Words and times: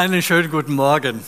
Einen 0.00 0.22
schönen 0.22 0.50
guten 0.50 0.72
Morgen. 0.72 1.22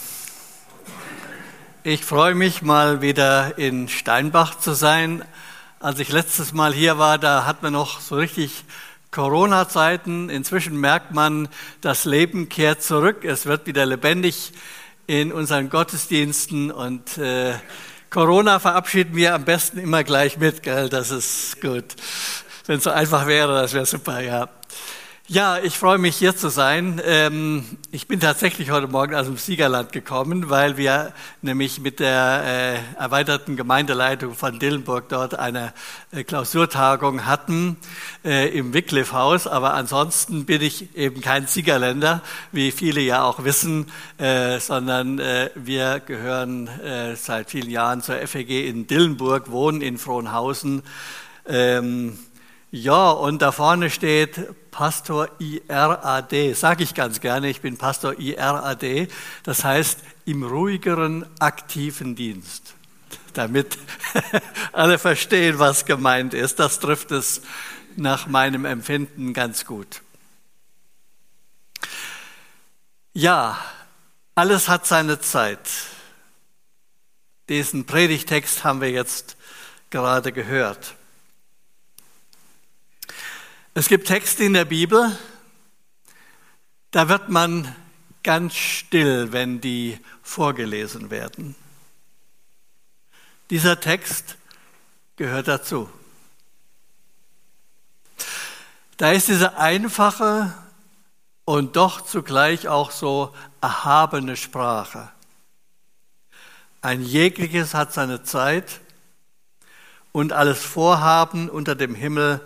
Ich 1.83 2.07
freue 2.07 2.35
mich 2.35 2.63
mal 2.63 3.03
wieder 3.03 3.59
in 3.59 3.87
Steinbach 3.87 4.59
zu 4.61 4.73
sein. 4.73 5.23
Als 5.79 5.99
ich 5.99 6.11
letztes 6.11 6.55
Mal 6.55 6.73
hier 6.73 6.97
war, 6.97 7.19
da 7.19 7.45
hat 7.45 7.63
man 7.63 7.75
noch 7.75 8.01
so 8.01 8.17
richtig 8.17 8.65
Corona-Zeiten. 9.11 10.31
Inzwischen 10.31 10.81
merkt 10.81 11.13
man, 11.13 11.51
das 11.83 12.07
Leben 12.07 12.49
kehrt 12.49 12.83
zurück. 12.83 13.27
Es 13.27 13.45
wird 13.45 13.67
wieder 13.67 13.85
lebendig 13.85 14.55
in 15.07 15.33
unseren 15.33 15.69
Gottesdiensten 15.69 16.71
und 16.71 17.19
äh, 17.19 17.53
Corona 18.09 18.59
verabschieden 18.59 19.15
wir 19.15 19.35
am 19.35 19.45
besten 19.45 19.81
immer 19.81 20.03
gleich 20.03 20.39
mit, 20.39 20.63
gell? 20.63 20.89
Das 20.89 21.11
ist 21.11 21.61
gut. 21.61 21.85
Wenn 22.65 22.79
es 22.79 22.85
so 22.85 22.91
einfach 22.91 23.27
wäre, 23.27 23.53
das 23.53 23.75
wäre 23.75 23.85
super, 23.85 24.21
ja. 24.21 24.49
Ja, 25.33 25.57
ich 25.57 25.79
freue 25.79 25.97
mich 25.97 26.17
hier 26.17 26.37
zu 26.37 26.51
sein. 26.51 27.01
Ähm, 27.07 27.65
ich 27.91 28.07
bin 28.07 28.21
tatsächlich 28.21 28.71
heute 28.71 28.87
Morgen 28.87 29.15
aus 29.15 29.25
dem 29.25 29.39
Siegerland 29.39 29.91
gekommen, 29.91 30.51
weil 30.51 30.77
wir 30.77 31.15
nämlich 31.41 31.81
mit 31.81 32.01
der 32.01 32.43
äh, 32.45 33.01
erweiterten 33.01 33.57
Gemeindeleitung 33.57 34.35
von 34.35 34.59
Dillenburg 34.59 35.09
dort 35.09 35.39
eine 35.39 35.73
äh, 36.11 36.23
Klausurtagung 36.23 37.25
hatten 37.25 37.79
äh, 38.27 38.51
im 38.51 38.75
Wycliffe 38.75 39.15
Haus. 39.15 39.47
Aber 39.47 39.73
ansonsten 39.73 40.45
bin 40.45 40.61
ich 40.61 40.95
eben 40.95 41.23
kein 41.23 41.47
Siegerländer, 41.47 42.21
wie 42.53 42.71
viele 42.71 43.01
ja 43.01 43.23
auch 43.23 43.43
wissen, 43.43 43.87
sondern 44.19 45.19
wir 45.55 46.01
gehören 46.01 46.69
seit 47.15 47.51
vielen 47.51 47.71
Jahren 47.71 48.03
zur 48.03 48.17
FEG 48.17 48.69
in 48.69 48.87
Dillenburg, 48.87 49.51
wohnen 49.51 49.81
in 49.81 49.97
Frohnhausen. 49.97 50.83
Ja, 52.75 53.11
und 53.11 53.43
da 53.43 53.53
vorne 53.53 53.91
steht 53.91 54.71
Pastor 54.71 55.29
IRAD, 55.39 56.57
sage 56.57 56.83
ich 56.83 56.95
ganz 56.95 57.21
gerne, 57.21 57.51
ich 57.51 57.61
bin 57.61 57.77
Pastor 57.77 58.19
IRAD, 58.19 59.09
das 59.43 59.63
heißt 59.63 59.99
im 60.25 60.43
ruhigeren, 60.43 61.27
aktiven 61.39 62.17
Dienst, 62.17 62.73
damit 63.35 63.77
alle 64.73 64.99
verstehen, 64.99 65.59
was 65.59 65.85
gemeint 65.85 66.33
ist. 66.33 66.61
Das 66.61 66.79
trifft 66.81 67.11
es 67.11 67.43
nach 67.97 68.27
meinem 68.27 68.65
Empfinden 68.65 69.35
ganz 69.35 69.67
gut. 69.67 70.01
Ja, 73.13 73.59
alles 74.35 74.71
hat 74.71 74.87
seine 74.87 75.21
Zeit. 75.21 75.69
Diesen 77.51 77.85
Predigtext 77.85 78.65
haben 78.65 78.81
wir 78.81 78.91
jetzt 78.91 79.37
gerade 79.91 80.33
gehört. 80.33 80.95
Es 83.75 83.89
gibt 83.89 84.07
Texte 84.07 84.45
in 84.45 84.53
der 84.53 84.67
Bibel, 84.67 85.17
da 86.91 87.09
wird 87.09 87.31
man 87.31 87.75
ganz 88.23 88.55
still, 88.55 89.33
wenn 89.33 89.63
die 89.63 89.99
vorgelesen 90.23 91.09
werden. 91.09 91.55
Dieser 93.49 93.81
Text 93.81 94.37
gehört 95.17 95.49
dazu. 95.49 95.89
Da 98.99 99.13
ist 99.13 99.29
diese 99.29 99.57
einfache 99.57 100.53
und 101.47 101.77
doch 101.77 102.03
zugleich 102.03 102.69
auch 102.69 102.91
so 102.91 103.35
erhabene 103.63 104.37
Sprache. 104.37 105.11
Ein 106.83 107.03
jegliches 107.03 107.73
hat 107.73 107.95
seine 107.95 108.23
Zeit 108.23 108.83
und 110.13 110.35
alles 110.35 110.63
Vorhaben 110.63 111.49
unter 111.49 111.75
dem 111.75 111.95
Himmel 111.95 112.43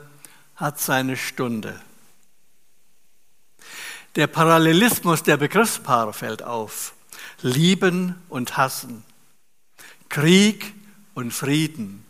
hat 0.56 0.80
seine 0.80 1.16
Stunde. 1.16 1.80
Der 4.16 4.26
Parallelismus 4.26 5.22
der 5.22 5.36
Begriffspaare 5.36 6.12
fällt 6.12 6.42
auf. 6.42 6.94
Lieben 7.42 8.14
und 8.30 8.56
hassen, 8.56 9.04
Krieg 10.08 10.72
und 11.14 11.32
Frieden, 11.32 12.04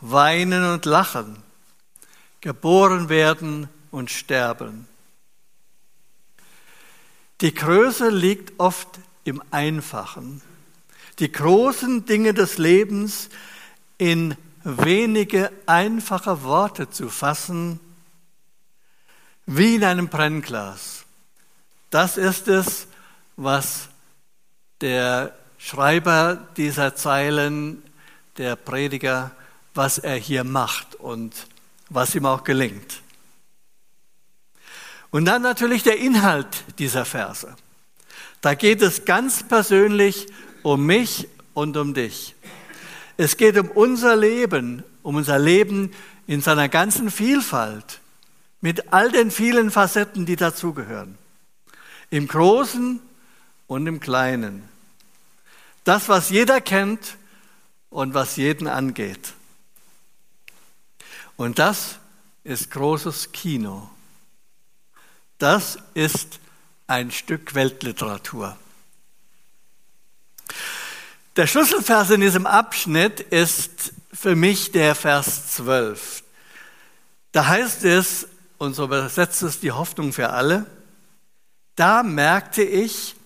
weinen 0.00 0.64
und 0.64 0.86
lachen, 0.86 1.36
geboren 2.40 3.10
werden 3.10 3.68
und 3.90 4.10
sterben. 4.10 4.88
Die 7.42 7.52
Größe 7.52 8.08
liegt 8.08 8.58
oft 8.58 8.88
im 9.24 9.42
Einfachen. 9.50 10.40
Die 11.18 11.30
großen 11.30 12.06
Dinge 12.06 12.32
des 12.32 12.56
Lebens 12.56 13.28
in 13.98 14.36
wenige 14.64 15.50
einfache 15.66 16.42
Worte 16.42 16.90
zu 16.90 17.08
fassen, 17.08 17.80
wie 19.46 19.76
in 19.76 19.84
einem 19.84 20.08
Brennglas. 20.08 21.04
Das 21.90 22.16
ist 22.16 22.48
es, 22.48 22.86
was 23.36 23.88
der 24.80 25.34
Schreiber 25.58 26.46
dieser 26.56 26.94
Zeilen, 26.96 27.82
der 28.36 28.56
Prediger, 28.56 29.32
was 29.74 29.98
er 29.98 30.16
hier 30.16 30.44
macht 30.44 30.94
und 30.96 31.46
was 31.88 32.14
ihm 32.14 32.26
auch 32.26 32.44
gelingt. 32.44 33.02
Und 35.10 35.26
dann 35.26 35.42
natürlich 35.42 35.82
der 35.82 35.98
Inhalt 35.98 36.64
dieser 36.78 37.04
Verse. 37.04 37.54
Da 38.40 38.54
geht 38.54 38.82
es 38.82 39.04
ganz 39.04 39.46
persönlich 39.46 40.26
um 40.62 40.86
mich 40.86 41.28
und 41.54 41.76
um 41.76 41.94
dich. 41.94 42.34
Es 43.16 43.36
geht 43.36 43.58
um 43.58 43.70
unser 43.70 44.16
Leben, 44.16 44.84
um 45.02 45.16
unser 45.16 45.38
Leben 45.38 45.92
in 46.26 46.40
seiner 46.40 46.68
ganzen 46.68 47.10
Vielfalt, 47.10 48.00
mit 48.60 48.92
all 48.92 49.10
den 49.10 49.30
vielen 49.30 49.70
Facetten, 49.70 50.24
die 50.24 50.36
dazugehören. 50.36 51.18
Im 52.10 52.28
Großen 52.28 53.00
und 53.66 53.86
im 53.86 54.00
Kleinen. 54.00 54.68
Das, 55.84 56.08
was 56.08 56.30
jeder 56.30 56.60
kennt 56.60 57.16
und 57.90 58.14
was 58.14 58.36
jeden 58.36 58.68
angeht. 58.68 59.34
Und 61.36 61.58
das 61.58 61.98
ist 62.44 62.70
großes 62.70 63.32
Kino. 63.32 63.90
Das 65.38 65.78
ist 65.94 66.38
ein 66.86 67.10
Stück 67.10 67.54
Weltliteratur. 67.54 68.56
Der 71.36 71.46
Schlüsselvers 71.46 72.10
in 72.10 72.20
diesem 72.20 72.46
Abschnitt 72.46 73.20
ist 73.20 73.94
für 74.12 74.36
mich 74.36 74.70
der 74.70 74.94
Vers 74.94 75.54
12. 75.54 76.22
Da 77.32 77.46
heißt 77.46 77.84
es, 77.84 78.28
und 78.58 78.74
so 78.74 78.84
übersetzt 78.84 79.42
es 79.42 79.58
die 79.58 79.72
Hoffnung 79.72 80.12
für 80.12 80.28
alle, 80.28 80.66
da 81.74 82.02
merkte 82.02 82.62
ich, 82.62 83.16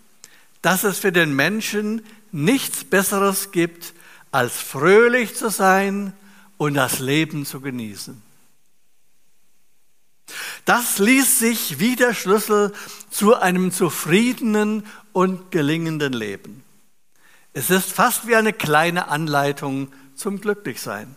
dass 0.63 0.85
es 0.85 0.99
für 1.01 1.11
den 1.11 1.35
Menschen 1.35 2.07
nichts 2.31 2.85
Besseres 2.85 3.51
gibt, 3.51 3.93
als 4.31 4.53
fröhlich 4.57 5.35
zu 5.35 5.51
sein 5.51 6.13
und 6.59 6.75
das 6.75 7.01
Leben 7.01 7.45
zu 7.45 7.61
genießen. 7.61 8.23
Das 10.65 10.99
ließ 10.99 11.41
sich 11.41 11.81
wie 11.81 11.97
der 11.97 12.15
Schlüssel 12.15 12.73
zu 13.11 13.35
einem 13.35 13.73
zufriedenen 13.73 14.87
und 15.13 15.51
gelingenden 15.51 16.13
Leben. 16.13 16.66
Es 17.57 17.71
ist 17.71 17.91
fast 17.91 18.27
wie 18.27 18.37
eine 18.37 18.53
kleine 18.53 19.09
Anleitung 19.09 19.91
zum 20.15 20.43
Glücklichsein. 20.43 21.17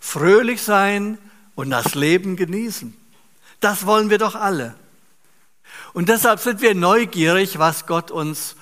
Fröhlich 0.00 0.60
sein 0.62 1.16
und 1.54 1.70
das 1.70 1.94
Leben 1.94 2.34
genießen. 2.34 2.92
Das 3.60 3.86
wollen 3.86 4.10
wir 4.10 4.18
doch 4.18 4.34
alle. 4.34 4.74
Und 5.92 6.08
deshalb 6.08 6.40
sind 6.40 6.60
wir 6.60 6.74
neugierig, 6.74 7.60
was 7.60 7.86
Gott 7.86 8.10
uns 8.10 8.56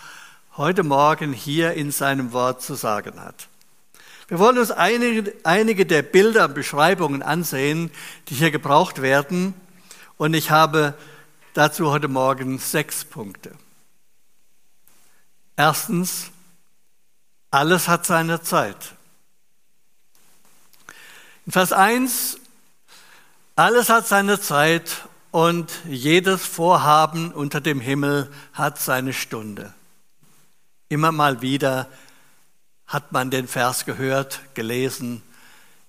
heute 0.59 0.83
Morgen 0.83 1.33
hier 1.33 1.73
in 1.73 1.93
seinem 1.93 2.35
Wort 2.35 2.61
zu 2.61 2.75
sagen 2.75 3.19
hat. 3.19 3.49
Wir 4.29 4.39
wollen 4.39 4.59
uns 4.59 4.71
einige, 4.71 5.33
einige 5.45 5.87
der 5.87 6.03
Bilder 6.03 6.45
und 6.45 6.55
Beschreibungen 6.55 7.23
ansehen, 7.23 7.91
die 8.29 8.35
hier 8.35 8.51
gebraucht 8.51 9.01
werden. 9.01 9.55
Und 10.19 10.35
ich 10.35 10.51
habe 10.51 10.93
dazu 11.55 11.91
heute 11.91 12.09
Morgen 12.09 12.59
sechs 12.59 13.07
Punkte. 13.07 13.53
Erstens, 15.57 16.31
alles 17.51 17.89
hat 17.89 18.07
seine 18.07 18.43
Zeit. 18.43 18.95
In 21.47 21.53
Vers 21.53 21.73
1, 21.73 22.39
alles 23.57 23.89
hat 23.89 24.07
seine 24.07 24.41
Zeit 24.41 25.09
und 25.31 25.71
jedes 25.85 26.45
Vorhaben 26.45 27.33
unter 27.33 27.61
dem 27.61 27.81
Himmel 27.81 28.31
hat 28.53 28.79
seine 28.81 29.13
Stunde. 29.13 29.73
Immer 30.89 31.13
mal 31.13 31.41
wieder 31.41 31.89
hat 32.87 33.13
man 33.13 33.31
den 33.31 33.47
Vers 33.47 33.85
gehört, 33.85 34.41
gelesen, 34.55 35.23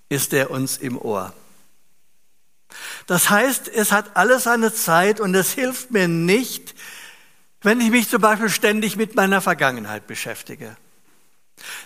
ist 0.10 0.34
er 0.34 0.52
uns 0.52 0.78
im 0.78 0.98
Ohr. 0.98 1.34
Das 3.08 3.30
heißt, 3.30 3.68
es 3.68 3.92
hat 3.92 4.16
alles 4.16 4.44
seine 4.44 4.74
Zeit 4.74 5.20
und 5.20 5.34
es 5.36 5.52
hilft 5.52 5.92
mir 5.92 6.08
nicht, 6.08 6.76
wenn 7.62 7.82
ich 7.82 7.90
mich 7.90 8.10
zum 8.10 8.22
Beispiel 8.22 8.50
ständig 8.50 8.96
mit 8.96 9.16
meiner 9.16 9.42
Vergangenheit 9.42 10.08
beschäftige. 10.08 10.78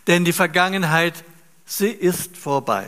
Denn 0.07 0.25
die 0.25 0.33
Vergangenheit, 0.33 1.24
sie 1.66 1.89
ist 1.89 2.38
vorbei. 2.38 2.88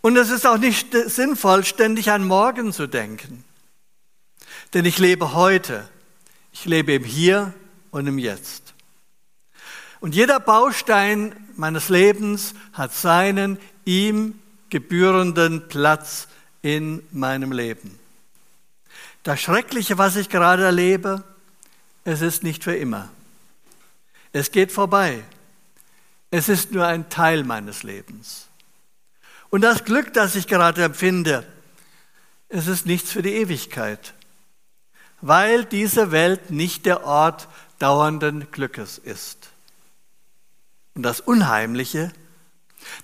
Und 0.00 0.16
es 0.16 0.30
ist 0.30 0.46
auch 0.46 0.58
nicht 0.58 0.92
sinnvoll, 0.92 1.64
ständig 1.64 2.10
an 2.10 2.26
morgen 2.26 2.72
zu 2.72 2.86
denken. 2.86 3.44
Denn 4.74 4.84
ich 4.84 4.98
lebe 4.98 5.34
heute. 5.34 5.88
Ich 6.52 6.64
lebe 6.64 6.94
im 6.94 7.04
Hier 7.04 7.52
und 7.90 8.06
im 8.06 8.18
Jetzt. 8.18 8.74
Und 10.00 10.14
jeder 10.14 10.38
Baustein 10.40 11.34
meines 11.56 11.88
Lebens 11.88 12.54
hat 12.72 12.94
seinen 12.94 13.58
ihm 13.84 14.38
gebührenden 14.70 15.68
Platz 15.68 16.28
in 16.62 17.02
meinem 17.12 17.52
Leben. 17.52 17.98
Das 19.22 19.40
Schreckliche, 19.40 19.98
was 19.98 20.16
ich 20.16 20.28
gerade 20.28 20.64
erlebe, 20.64 21.24
es 22.04 22.20
ist 22.20 22.42
nicht 22.42 22.62
für 22.62 22.76
immer. 22.76 23.08
Es 24.36 24.50
geht 24.50 24.70
vorbei. 24.70 25.24
Es 26.30 26.50
ist 26.50 26.70
nur 26.70 26.86
ein 26.86 27.08
Teil 27.08 27.42
meines 27.42 27.84
Lebens. 27.84 28.48
Und 29.48 29.62
das 29.62 29.86
Glück, 29.86 30.12
das 30.12 30.34
ich 30.34 30.46
gerade 30.46 30.84
empfinde, 30.84 31.46
es 32.50 32.66
ist 32.66 32.84
nichts 32.84 33.10
für 33.10 33.22
die 33.22 33.32
Ewigkeit, 33.32 34.12
weil 35.22 35.64
diese 35.64 36.10
Welt 36.10 36.50
nicht 36.50 36.84
der 36.84 37.04
Ort 37.04 37.48
dauernden 37.78 38.50
Glückes 38.50 38.98
ist. 38.98 39.48
Und 40.92 41.02
das 41.02 41.20
Unheimliche, 41.20 42.12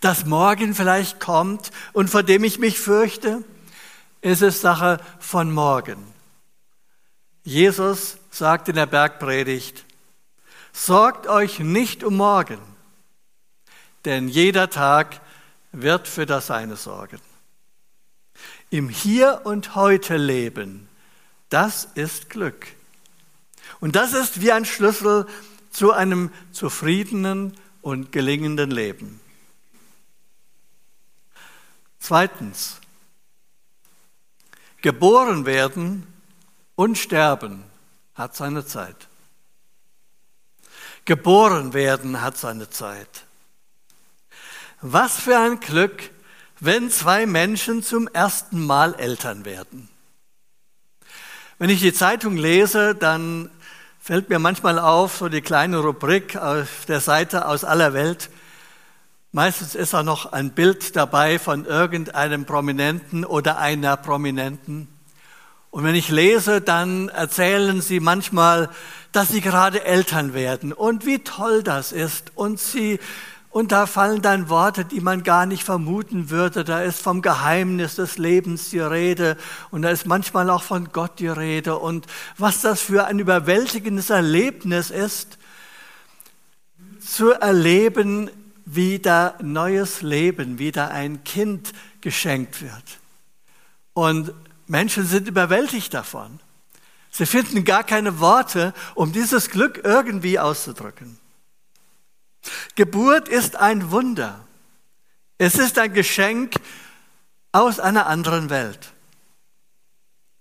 das 0.02 0.26
morgen 0.26 0.74
vielleicht 0.74 1.18
kommt 1.18 1.70
und 1.94 2.10
vor 2.10 2.22
dem 2.22 2.44
ich 2.44 2.58
mich 2.58 2.78
fürchte, 2.78 3.42
ist 4.20 4.42
es 4.42 4.60
Sache 4.60 5.00
von 5.18 5.50
morgen. 5.50 5.96
Jesus 7.42 8.18
sagt 8.30 8.68
in 8.68 8.76
der 8.76 8.84
Bergpredigt, 8.84 9.86
sorgt 10.72 11.26
euch 11.26 11.60
nicht 11.60 12.02
um 12.04 12.16
morgen, 12.16 12.58
denn 14.04 14.28
jeder 14.28 14.70
Tag 14.70 15.20
wird 15.72 16.08
für 16.08 16.26
das 16.26 16.48
Seine 16.48 16.76
sorgen. 16.76 17.20
Im 18.70 18.88
Hier 18.88 19.42
und 19.44 19.74
Heute 19.74 20.16
leben, 20.16 20.88
das 21.50 21.84
ist 21.94 22.30
Glück. 22.30 22.66
Und 23.80 23.96
das 23.96 24.14
ist 24.14 24.40
wie 24.40 24.52
ein 24.52 24.64
Schlüssel 24.64 25.26
zu 25.70 25.92
einem 25.92 26.30
zufriedenen 26.52 27.56
und 27.82 28.12
gelingenden 28.12 28.70
Leben. 28.70 29.20
Zweitens, 31.98 32.80
geboren 34.80 35.46
werden 35.46 36.06
und 36.74 36.98
sterben 36.98 37.64
hat 38.14 38.34
seine 38.34 38.66
Zeit. 38.66 39.08
Geboren 41.04 41.72
werden 41.72 42.22
hat 42.22 42.38
seine 42.38 42.70
Zeit. 42.70 43.24
Was 44.80 45.18
für 45.18 45.36
ein 45.36 45.58
Glück, 45.58 46.10
wenn 46.60 46.90
zwei 46.90 47.26
Menschen 47.26 47.82
zum 47.82 48.06
ersten 48.06 48.64
Mal 48.64 48.94
Eltern 48.94 49.44
werden. 49.44 49.88
Wenn 51.58 51.70
ich 51.70 51.80
die 51.80 51.92
Zeitung 51.92 52.36
lese, 52.36 52.94
dann 52.94 53.50
fällt 54.00 54.28
mir 54.28 54.38
manchmal 54.38 54.78
auf, 54.78 55.16
so 55.16 55.28
die 55.28 55.42
kleine 55.42 55.78
Rubrik 55.78 56.36
auf 56.36 56.84
der 56.86 57.00
Seite 57.00 57.46
aus 57.46 57.64
aller 57.64 57.94
Welt. 57.94 58.30
Meistens 59.32 59.74
ist 59.74 59.94
da 59.94 60.04
noch 60.04 60.32
ein 60.32 60.50
Bild 60.50 60.94
dabei 60.94 61.40
von 61.40 61.64
irgendeinem 61.64 62.44
Prominenten 62.44 63.24
oder 63.24 63.58
einer 63.58 63.96
Prominenten. 63.96 64.86
Und 65.70 65.84
wenn 65.84 65.94
ich 65.94 66.10
lese, 66.10 66.60
dann 66.60 67.08
erzählen 67.08 67.80
sie 67.80 67.98
manchmal, 67.98 68.68
dass 69.12 69.28
sie 69.28 69.40
gerade 69.40 69.84
Eltern 69.84 70.34
werden 70.34 70.72
und 70.72 71.06
wie 71.06 71.20
toll 71.20 71.62
das 71.62 71.92
ist. 71.92 72.32
Und 72.34 72.58
sie 72.58 72.98
und 73.52 73.70
da 73.70 73.84
fallen 73.84 74.22
dann 74.22 74.48
Worte, 74.48 74.86
die 74.86 75.02
man 75.02 75.24
gar 75.24 75.44
nicht 75.44 75.62
vermuten 75.62 76.30
würde. 76.30 76.64
Da 76.64 76.80
ist 76.80 77.02
vom 77.02 77.20
Geheimnis 77.20 77.96
des 77.96 78.16
Lebens 78.16 78.70
die 78.70 78.80
Rede 78.80 79.36
und 79.70 79.82
da 79.82 79.90
ist 79.90 80.06
manchmal 80.06 80.48
auch 80.48 80.62
von 80.62 80.90
Gott 80.90 81.18
die 81.18 81.28
Rede. 81.28 81.78
Und 81.78 82.06
was 82.38 82.62
das 82.62 82.80
für 82.80 83.04
ein 83.04 83.18
überwältigendes 83.18 84.08
Erlebnis 84.08 84.90
ist, 84.90 85.36
zu 87.06 87.32
erleben, 87.32 88.30
wie 88.64 88.98
da 89.00 89.34
neues 89.42 90.00
Leben, 90.00 90.58
wie 90.58 90.72
da 90.72 90.88
ein 90.88 91.22
Kind 91.24 91.74
geschenkt 92.00 92.62
wird. 92.62 93.00
Und 93.92 94.32
Menschen 94.66 95.04
sind 95.04 95.28
überwältigt 95.28 95.92
davon. 95.92 96.40
Sie 97.12 97.26
finden 97.26 97.64
gar 97.64 97.84
keine 97.84 98.20
Worte, 98.20 98.72
um 98.94 99.12
dieses 99.12 99.50
Glück 99.50 99.82
irgendwie 99.84 100.38
auszudrücken. 100.38 101.18
Geburt 102.74 103.28
ist 103.28 103.56
ein 103.56 103.90
Wunder. 103.90 104.40
Es 105.36 105.56
ist 105.56 105.78
ein 105.78 105.92
Geschenk 105.92 106.54
aus 107.52 107.78
einer 107.78 108.06
anderen 108.06 108.48
Welt. 108.48 108.92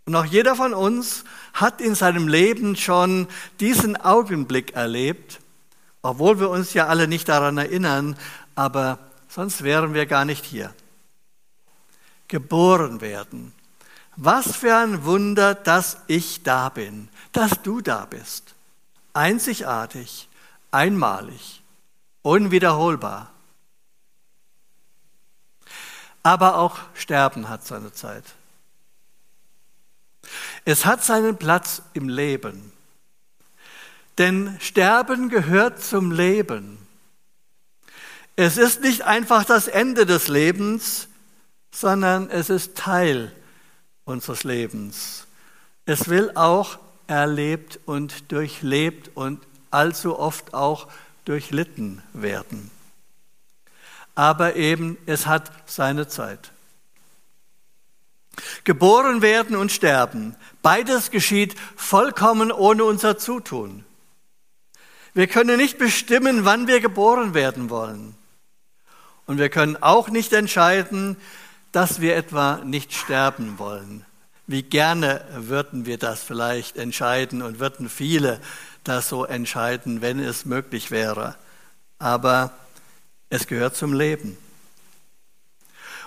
Und 0.05 0.15
auch 0.15 0.25
jeder 0.25 0.55
von 0.55 0.73
uns 0.73 1.25
hat 1.53 1.81
in 1.81 1.93
seinem 1.93 2.29
Leben 2.29 2.77
schon 2.77 3.27
diesen 3.59 3.97
Augenblick 3.97 4.73
erlebt, 4.73 5.41
obwohl 6.01 6.39
wir 6.39 6.49
uns 6.49 6.73
ja 6.73 6.87
alle 6.87 7.07
nicht 7.07 7.27
daran 7.27 7.57
erinnern, 7.57 8.17
aber 8.55 8.97
sonst 9.27 9.63
wären 9.63 9.93
wir 9.93 10.05
gar 10.05 10.23
nicht 10.23 10.45
hier. 10.45 10.73
Geboren 12.29 13.01
werden. 13.01 13.53
Was 14.23 14.55
für 14.55 14.77
ein 14.77 15.03
Wunder, 15.03 15.55
dass 15.55 15.97
ich 16.05 16.43
da 16.43 16.69
bin, 16.69 17.09
dass 17.31 17.63
du 17.63 17.81
da 17.81 18.05
bist. 18.05 18.53
Einzigartig, 19.13 20.29
einmalig. 20.69 21.63
Unwiederholbar. 22.21 23.31
Aber 26.21 26.57
auch 26.57 26.77
Sterben 26.93 27.49
hat 27.49 27.65
seine 27.65 27.93
Zeit. 27.93 28.23
Es 30.65 30.85
hat 30.85 31.03
seinen 31.03 31.37
Platz 31.37 31.81
im 31.93 32.07
Leben. 32.07 32.71
Denn 34.19 34.55
Sterben 34.61 35.29
gehört 35.29 35.83
zum 35.83 36.11
Leben. 36.11 36.77
Es 38.35 38.57
ist 38.57 38.81
nicht 38.81 39.01
einfach 39.01 39.45
das 39.45 39.67
Ende 39.67 40.05
des 40.05 40.27
Lebens, 40.27 41.07
sondern 41.71 42.29
es 42.29 42.51
ist 42.51 42.77
Teil 42.77 43.35
unseres 44.05 44.43
Lebens. 44.43 45.27
Es 45.85 46.09
will 46.09 46.31
auch 46.35 46.79
erlebt 47.07 47.79
und 47.85 48.31
durchlebt 48.31 49.11
und 49.15 49.41
allzu 49.69 50.17
oft 50.17 50.53
auch 50.53 50.87
durchlitten 51.25 52.01
werden. 52.13 52.71
Aber 54.15 54.55
eben, 54.55 54.97
es 55.05 55.25
hat 55.25 55.51
seine 55.65 56.07
Zeit. 56.07 56.51
Geboren 58.63 59.21
werden 59.21 59.55
und 59.55 59.71
sterben, 59.71 60.35
beides 60.61 61.11
geschieht 61.11 61.55
vollkommen 61.75 62.51
ohne 62.51 62.83
unser 62.83 63.17
Zutun. 63.17 63.83
Wir 65.13 65.27
können 65.27 65.57
nicht 65.57 65.77
bestimmen, 65.77 66.45
wann 66.45 66.67
wir 66.67 66.79
geboren 66.79 67.33
werden 67.33 67.69
wollen. 67.69 68.15
Und 69.25 69.37
wir 69.37 69.49
können 69.49 69.77
auch 69.81 70.09
nicht 70.09 70.33
entscheiden, 70.33 71.17
dass 71.71 72.01
wir 72.01 72.15
etwa 72.15 72.57
nicht 72.63 72.93
sterben 72.93 73.57
wollen. 73.57 74.05
Wie 74.47 74.63
gerne 74.63 75.23
würden 75.35 75.85
wir 75.85 75.97
das 75.97 76.21
vielleicht 76.21 76.77
entscheiden 76.77 77.41
und 77.41 77.59
würden 77.59 77.89
viele 77.89 78.41
das 78.83 79.09
so 79.09 79.25
entscheiden, 79.25 80.01
wenn 80.01 80.19
es 80.19 80.45
möglich 80.45 80.91
wäre. 80.91 81.35
Aber 81.99 82.51
es 83.29 83.47
gehört 83.47 83.75
zum 83.75 83.93
Leben. 83.93 84.37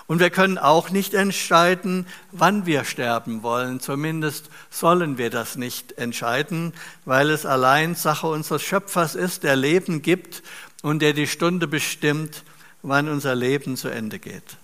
Und 0.07 0.19
wir 0.19 0.29
können 0.29 0.59
auch 0.59 0.91
nicht 0.91 1.15
entscheiden, 1.15 2.05
wann 2.31 2.67
wir 2.67 2.83
sterben 2.83 3.41
wollen. 3.41 3.79
Zumindest 3.79 4.49
sollen 4.69 5.17
wir 5.17 5.31
das 5.31 5.55
nicht 5.55 5.97
entscheiden, 5.97 6.73
weil 7.05 7.31
es 7.31 7.45
allein 7.45 7.95
Sache 7.95 8.27
unseres 8.27 8.61
Schöpfers 8.61 9.15
ist, 9.15 9.43
der 9.43 9.55
Leben 9.55 10.03
gibt 10.03 10.43
und 10.83 10.99
der 10.99 11.13
die 11.13 11.25
Stunde 11.25 11.67
bestimmt, 11.67 12.43
wann 12.83 13.09
unser 13.09 13.33
Leben 13.33 13.77
zu 13.77 13.87
Ende 13.87 14.19
geht. 14.19 14.57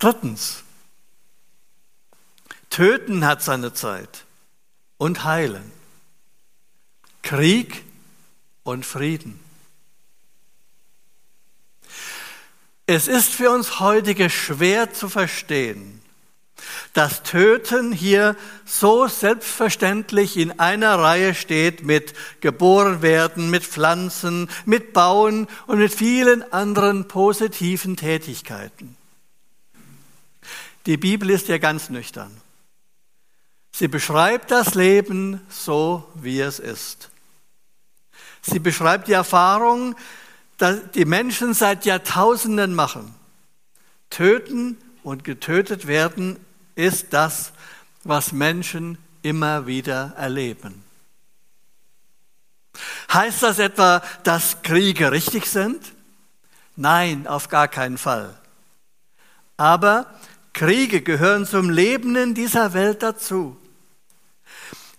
Drittens, 0.00 0.64
Töten 2.70 3.26
hat 3.26 3.42
seine 3.42 3.74
Zeit 3.74 4.24
und 4.96 5.24
heilen. 5.24 5.70
Krieg 7.22 7.84
und 8.62 8.86
Frieden. 8.86 9.38
Es 12.86 13.08
ist 13.08 13.28
für 13.28 13.50
uns 13.50 13.78
heutige 13.78 14.30
schwer 14.30 14.90
zu 14.90 15.10
verstehen, 15.10 16.00
dass 16.94 17.22
Töten 17.22 17.92
hier 17.92 18.36
so 18.64 19.06
selbstverständlich 19.06 20.38
in 20.38 20.58
einer 20.58 20.98
Reihe 20.98 21.34
steht 21.34 21.84
mit 21.84 22.14
geboren 22.40 23.02
werden, 23.02 23.50
mit 23.50 23.64
Pflanzen, 23.64 24.48
mit 24.64 24.94
Bauen 24.94 25.46
und 25.66 25.78
mit 25.78 25.92
vielen 25.92 26.52
anderen 26.54 27.06
positiven 27.06 27.98
Tätigkeiten. 27.98 28.96
Die 30.86 30.96
Bibel 30.96 31.30
ist 31.30 31.48
ja 31.48 31.58
ganz 31.58 31.90
nüchtern. 31.90 32.30
Sie 33.72 33.88
beschreibt 33.88 34.50
das 34.50 34.74
Leben 34.74 35.40
so, 35.48 36.08
wie 36.14 36.40
es 36.40 36.58
ist. 36.58 37.10
Sie 38.42 38.58
beschreibt 38.58 39.08
die 39.08 39.12
Erfahrung, 39.12 39.94
die 40.60 40.80
die 40.94 41.04
Menschen 41.04 41.54
seit 41.54 41.84
Jahrtausenden 41.86 42.74
machen. 42.74 43.14
Töten 44.10 44.76
und 45.02 45.24
getötet 45.24 45.86
werden 45.86 46.38
ist 46.74 47.12
das, 47.12 47.52
was 48.04 48.32
Menschen 48.32 48.98
immer 49.22 49.66
wieder 49.66 50.14
erleben. 50.16 50.82
Heißt 53.12 53.42
das 53.42 53.58
etwa, 53.58 54.02
dass 54.22 54.62
Kriege 54.62 55.12
richtig 55.12 55.46
sind? 55.46 55.92
Nein, 56.76 57.26
auf 57.26 57.48
gar 57.48 57.68
keinen 57.68 57.98
Fall. 57.98 58.38
Aber 59.56 60.06
Kriege 60.52 61.00
gehören 61.02 61.46
zum 61.46 61.70
Leben 61.70 62.16
in 62.16 62.34
dieser 62.34 62.74
Welt 62.74 63.02
dazu. 63.02 63.56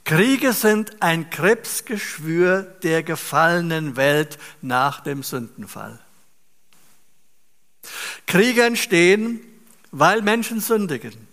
Kriege 0.03 0.53
sind 0.53 1.01
ein 1.01 1.29
Krebsgeschwür 1.29 2.63
der 2.83 3.03
gefallenen 3.03 3.95
Welt 3.95 4.37
nach 4.61 5.01
dem 5.01 5.23
Sündenfall. 5.23 5.99
Kriege 8.25 8.63
entstehen, 8.63 9.41
weil 9.91 10.21
Menschen 10.21 10.59
sündigen, 10.59 11.27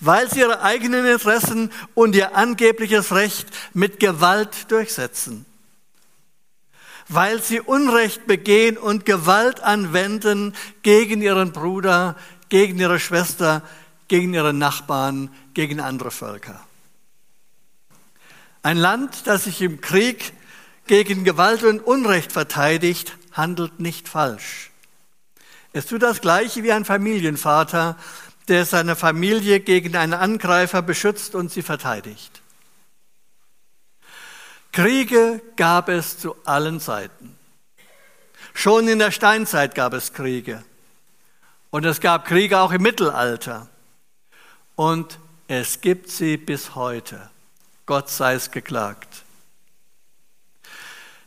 weil 0.00 0.30
sie 0.30 0.40
ihre 0.40 0.62
eigenen 0.62 1.06
Interessen 1.06 1.70
und 1.94 2.14
ihr 2.16 2.34
angebliches 2.34 3.12
Recht 3.12 3.48
mit 3.74 4.00
Gewalt 4.00 4.70
durchsetzen, 4.70 5.44
weil 7.08 7.42
sie 7.42 7.60
Unrecht 7.60 8.26
begehen 8.26 8.78
und 8.78 9.04
Gewalt 9.04 9.60
anwenden 9.60 10.54
gegen 10.82 11.22
ihren 11.22 11.52
Bruder, 11.52 12.16
gegen 12.48 12.78
ihre 12.78 13.00
Schwester, 13.00 13.62
gegen 14.08 14.34
ihre 14.34 14.52
Nachbarn, 14.52 15.30
gegen 15.54 15.80
andere 15.80 16.10
Völker. 16.10 16.60
Ein 18.62 18.76
Land, 18.76 19.26
das 19.26 19.44
sich 19.44 19.62
im 19.62 19.80
Krieg 19.80 20.32
gegen 20.86 21.24
Gewalt 21.24 21.62
und 21.62 21.80
Unrecht 21.80 22.32
verteidigt, 22.32 23.16
handelt 23.32 23.80
nicht 23.80 24.08
falsch. 24.08 24.70
Es 25.72 25.86
tut 25.86 26.02
das 26.02 26.20
Gleiche 26.20 26.62
wie 26.62 26.72
ein 26.72 26.84
Familienvater, 26.84 27.96
der 28.48 28.64
seine 28.64 28.96
Familie 28.96 29.60
gegen 29.60 29.96
einen 29.96 30.14
Angreifer 30.14 30.82
beschützt 30.82 31.34
und 31.34 31.52
sie 31.52 31.62
verteidigt. 31.62 32.42
Kriege 34.72 35.40
gab 35.56 35.88
es 35.88 36.18
zu 36.18 36.36
allen 36.44 36.80
Zeiten. 36.80 37.36
Schon 38.54 38.88
in 38.88 38.98
der 38.98 39.10
Steinzeit 39.10 39.74
gab 39.74 39.92
es 39.92 40.12
Kriege. 40.12 40.62
Und 41.70 41.84
es 41.84 42.00
gab 42.00 42.26
Kriege 42.26 42.58
auch 42.58 42.72
im 42.72 42.82
Mittelalter. 42.82 43.68
Und 44.74 45.18
es 45.48 45.80
gibt 45.80 46.10
sie 46.10 46.36
bis 46.36 46.74
heute. 46.74 47.30
Gott 47.86 48.10
sei 48.10 48.34
es 48.34 48.50
geklagt. 48.50 49.24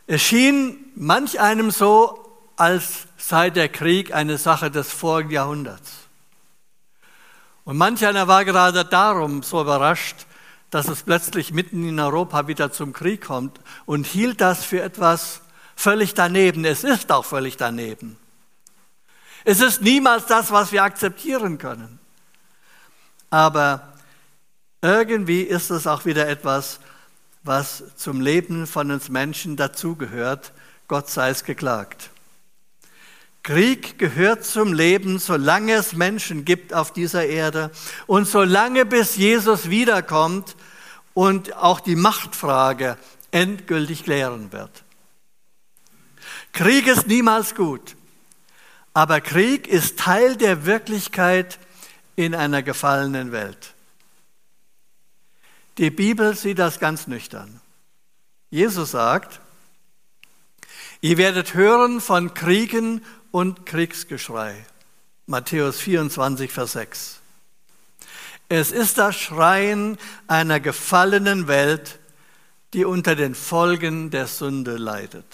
Es 0.06 0.22
schien 0.22 0.76
manch 0.94 1.40
einem 1.40 1.70
so, 1.70 2.18
als 2.56 3.06
sei 3.16 3.50
der 3.50 3.68
Krieg 3.68 4.12
eine 4.12 4.38
Sache 4.38 4.70
des 4.70 4.90
vorigen 4.92 5.30
Jahrhunderts. 5.30 5.92
Und 7.64 7.76
manch 7.76 8.04
einer 8.04 8.26
war 8.28 8.44
gerade 8.44 8.84
darum 8.84 9.42
so 9.42 9.60
überrascht, 9.60 10.26
dass 10.70 10.88
es 10.88 11.02
plötzlich 11.02 11.52
mitten 11.52 11.88
in 11.88 11.98
Europa 11.98 12.46
wieder 12.46 12.72
zum 12.72 12.92
Krieg 12.92 13.22
kommt 13.22 13.60
und 13.86 14.06
hielt 14.06 14.40
das 14.40 14.64
für 14.64 14.82
etwas 14.82 15.40
völlig 15.76 16.14
daneben. 16.14 16.64
Es 16.64 16.84
ist 16.84 17.10
auch 17.12 17.24
völlig 17.24 17.56
daneben. 17.56 18.16
Es 19.44 19.60
ist 19.60 19.82
niemals 19.82 20.26
das, 20.26 20.50
was 20.50 20.72
wir 20.72 20.82
akzeptieren 20.82 21.58
können. 21.58 21.98
Aber 23.30 23.92
irgendwie 24.82 25.42
ist 25.42 25.70
es 25.70 25.86
auch 25.86 26.04
wieder 26.04 26.28
etwas, 26.28 26.80
was 27.42 27.84
zum 27.96 28.20
Leben 28.20 28.66
von 28.66 28.90
uns 28.90 29.08
Menschen 29.08 29.56
dazugehört. 29.56 30.52
Gott 30.88 31.08
sei 31.08 31.30
es 31.30 31.44
geklagt. 31.44 32.10
Krieg 33.42 33.98
gehört 33.98 34.44
zum 34.44 34.74
Leben, 34.74 35.18
solange 35.18 35.72
es 35.74 35.94
Menschen 35.94 36.44
gibt 36.44 36.74
auf 36.74 36.92
dieser 36.92 37.26
Erde 37.26 37.70
und 38.06 38.28
solange 38.28 38.84
bis 38.84 39.16
Jesus 39.16 39.70
wiederkommt 39.70 40.56
und 41.14 41.56
auch 41.56 41.80
die 41.80 41.96
Machtfrage 41.96 42.98
endgültig 43.30 44.04
klären 44.04 44.52
wird. 44.52 44.84
Krieg 46.52 46.86
ist 46.86 47.06
niemals 47.06 47.54
gut, 47.54 47.96
aber 48.92 49.20
Krieg 49.20 49.66
ist 49.66 49.98
Teil 49.98 50.36
der 50.36 50.66
Wirklichkeit 50.66 51.58
in 52.16 52.34
einer 52.34 52.62
gefallenen 52.62 53.32
Welt. 53.32 53.74
Die 55.78 55.90
Bibel 55.90 56.34
sieht 56.34 56.58
das 56.58 56.80
ganz 56.80 57.06
nüchtern. 57.06 57.60
Jesus 58.50 58.90
sagt, 58.90 59.40
ihr 61.00 61.16
werdet 61.16 61.54
hören 61.54 62.00
von 62.00 62.34
Kriegen 62.34 63.02
und 63.30 63.64
Kriegsgeschrei. 63.64 64.66
Matthäus 65.26 65.80
24, 65.80 66.50
Vers 66.50 66.72
6. 66.72 67.20
Es 68.48 68.72
ist 68.72 68.98
das 68.98 69.14
Schreien 69.14 69.96
einer 70.26 70.58
gefallenen 70.58 71.46
Welt, 71.46 72.00
die 72.74 72.84
unter 72.84 73.14
den 73.14 73.36
Folgen 73.36 74.10
der 74.10 74.26
Sünde 74.26 74.76
leidet. 74.76 75.24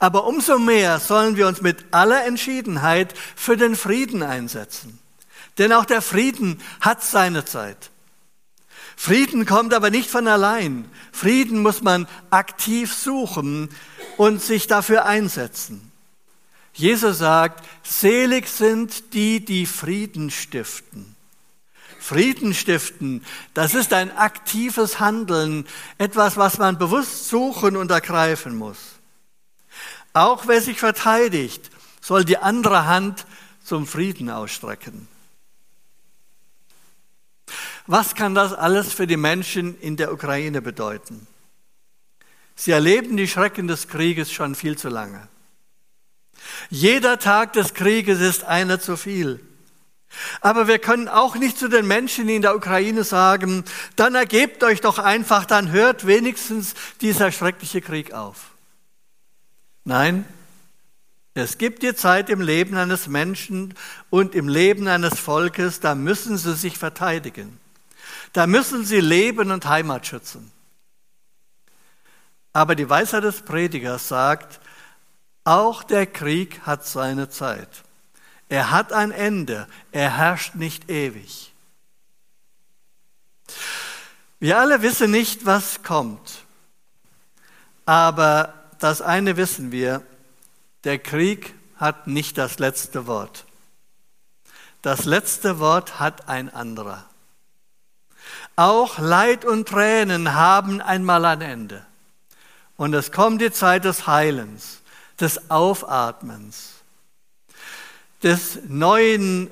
Aber 0.00 0.26
umso 0.26 0.58
mehr 0.58 0.98
sollen 0.98 1.36
wir 1.36 1.46
uns 1.46 1.60
mit 1.60 1.84
aller 1.92 2.24
Entschiedenheit 2.24 3.14
für 3.36 3.56
den 3.56 3.76
Frieden 3.76 4.22
einsetzen. 4.22 4.98
Denn 5.58 5.72
auch 5.72 5.84
der 5.84 6.00
Frieden 6.00 6.60
hat 6.80 7.02
seine 7.02 7.44
Zeit. 7.44 7.90
Frieden 8.96 9.46
kommt 9.46 9.74
aber 9.74 9.90
nicht 9.90 10.10
von 10.10 10.26
allein. 10.26 10.90
Frieden 11.12 11.62
muss 11.62 11.82
man 11.82 12.08
aktiv 12.30 12.92
suchen 12.94 13.68
und 14.16 14.42
sich 14.42 14.66
dafür 14.66 15.04
einsetzen. 15.04 15.92
Jesus 16.72 17.18
sagt, 17.18 17.64
selig 17.82 18.48
sind 18.48 19.12
die, 19.12 19.44
die 19.44 19.66
Frieden 19.66 20.30
stiften. 20.30 21.14
Frieden 21.98 22.54
stiften, 22.54 23.22
das 23.52 23.74
ist 23.74 23.92
ein 23.92 24.16
aktives 24.16 24.98
Handeln, 24.98 25.66
etwas, 25.98 26.38
was 26.38 26.56
man 26.56 26.78
bewusst 26.78 27.28
suchen 27.28 27.76
und 27.76 27.90
ergreifen 27.90 28.56
muss. 28.56 28.89
Auch 30.12 30.46
wer 30.46 30.60
sich 30.60 30.78
verteidigt, 30.78 31.70
soll 32.00 32.24
die 32.24 32.38
andere 32.38 32.86
Hand 32.86 33.26
zum 33.64 33.86
Frieden 33.86 34.30
ausstrecken. 34.30 35.08
Was 37.86 38.14
kann 38.14 38.34
das 38.34 38.52
alles 38.52 38.92
für 38.92 39.06
die 39.06 39.16
Menschen 39.16 39.78
in 39.80 39.96
der 39.96 40.12
Ukraine 40.12 40.62
bedeuten? 40.62 41.26
Sie 42.54 42.72
erleben 42.72 43.16
die 43.16 43.28
Schrecken 43.28 43.68
des 43.68 43.88
Krieges 43.88 44.30
schon 44.30 44.54
viel 44.54 44.76
zu 44.76 44.88
lange. 44.88 45.28
Jeder 46.68 47.18
Tag 47.18 47.52
des 47.54 47.74
Krieges 47.74 48.20
ist 48.20 48.44
einer 48.44 48.80
zu 48.80 48.96
viel. 48.96 49.40
Aber 50.40 50.66
wir 50.66 50.78
können 50.78 51.08
auch 51.08 51.36
nicht 51.36 51.58
zu 51.58 51.68
den 51.68 51.86
Menschen 51.86 52.28
in 52.28 52.42
der 52.42 52.56
Ukraine 52.56 53.04
sagen, 53.04 53.64
dann 53.96 54.14
ergebt 54.14 54.64
euch 54.64 54.80
doch 54.80 54.98
einfach, 54.98 55.44
dann 55.44 55.70
hört 55.70 56.06
wenigstens 56.06 56.74
dieser 57.00 57.30
schreckliche 57.30 57.80
Krieg 57.80 58.12
auf. 58.12 58.49
Nein, 59.84 60.24
es 61.34 61.58
gibt 61.58 61.82
die 61.82 61.94
Zeit 61.94 62.28
im 62.28 62.40
Leben 62.40 62.76
eines 62.76 63.06
Menschen 63.06 63.74
und 64.10 64.34
im 64.34 64.48
Leben 64.48 64.88
eines 64.88 65.18
Volkes, 65.18 65.80
da 65.80 65.94
müssen 65.94 66.36
sie 66.36 66.54
sich 66.54 66.76
verteidigen. 66.76 67.58
Da 68.32 68.46
müssen 68.46 68.84
sie 68.84 69.00
Leben 69.00 69.50
und 69.50 69.66
Heimat 69.66 70.06
schützen. 70.06 70.50
Aber 72.52 72.74
die 72.74 72.88
Weisheit 72.90 73.24
des 73.24 73.42
Predigers 73.42 74.08
sagt, 74.08 74.60
auch 75.44 75.82
der 75.82 76.06
Krieg 76.06 76.60
hat 76.62 76.84
seine 76.84 77.28
Zeit. 77.28 77.68
Er 78.48 78.72
hat 78.72 78.92
ein 78.92 79.12
Ende. 79.12 79.68
Er 79.92 80.16
herrscht 80.16 80.56
nicht 80.56 80.90
ewig. 80.90 81.52
Wir 84.40 84.58
alle 84.58 84.82
wissen 84.82 85.10
nicht, 85.10 85.46
was 85.46 85.82
kommt. 85.82 86.44
Aber 87.86 88.59
das 88.80 89.02
eine 89.02 89.36
wissen 89.36 89.72
wir, 89.72 90.02
der 90.84 90.98
Krieg 90.98 91.54
hat 91.76 92.06
nicht 92.06 92.38
das 92.38 92.58
letzte 92.58 93.06
Wort. 93.06 93.44
Das 94.82 95.04
letzte 95.04 95.58
Wort 95.58 96.00
hat 96.00 96.28
ein 96.28 96.52
anderer. 96.52 97.04
Auch 98.56 98.98
Leid 98.98 99.44
und 99.44 99.68
Tränen 99.68 100.34
haben 100.34 100.80
einmal 100.80 101.24
ein 101.24 101.40
Ende. 101.40 101.86
Und 102.76 102.94
es 102.94 103.12
kommt 103.12 103.42
die 103.42 103.52
Zeit 103.52 103.84
des 103.84 104.06
Heilens, 104.06 104.80
des 105.18 105.50
Aufatmens, 105.50 106.72
des 108.22 108.58
neuen 108.66 109.50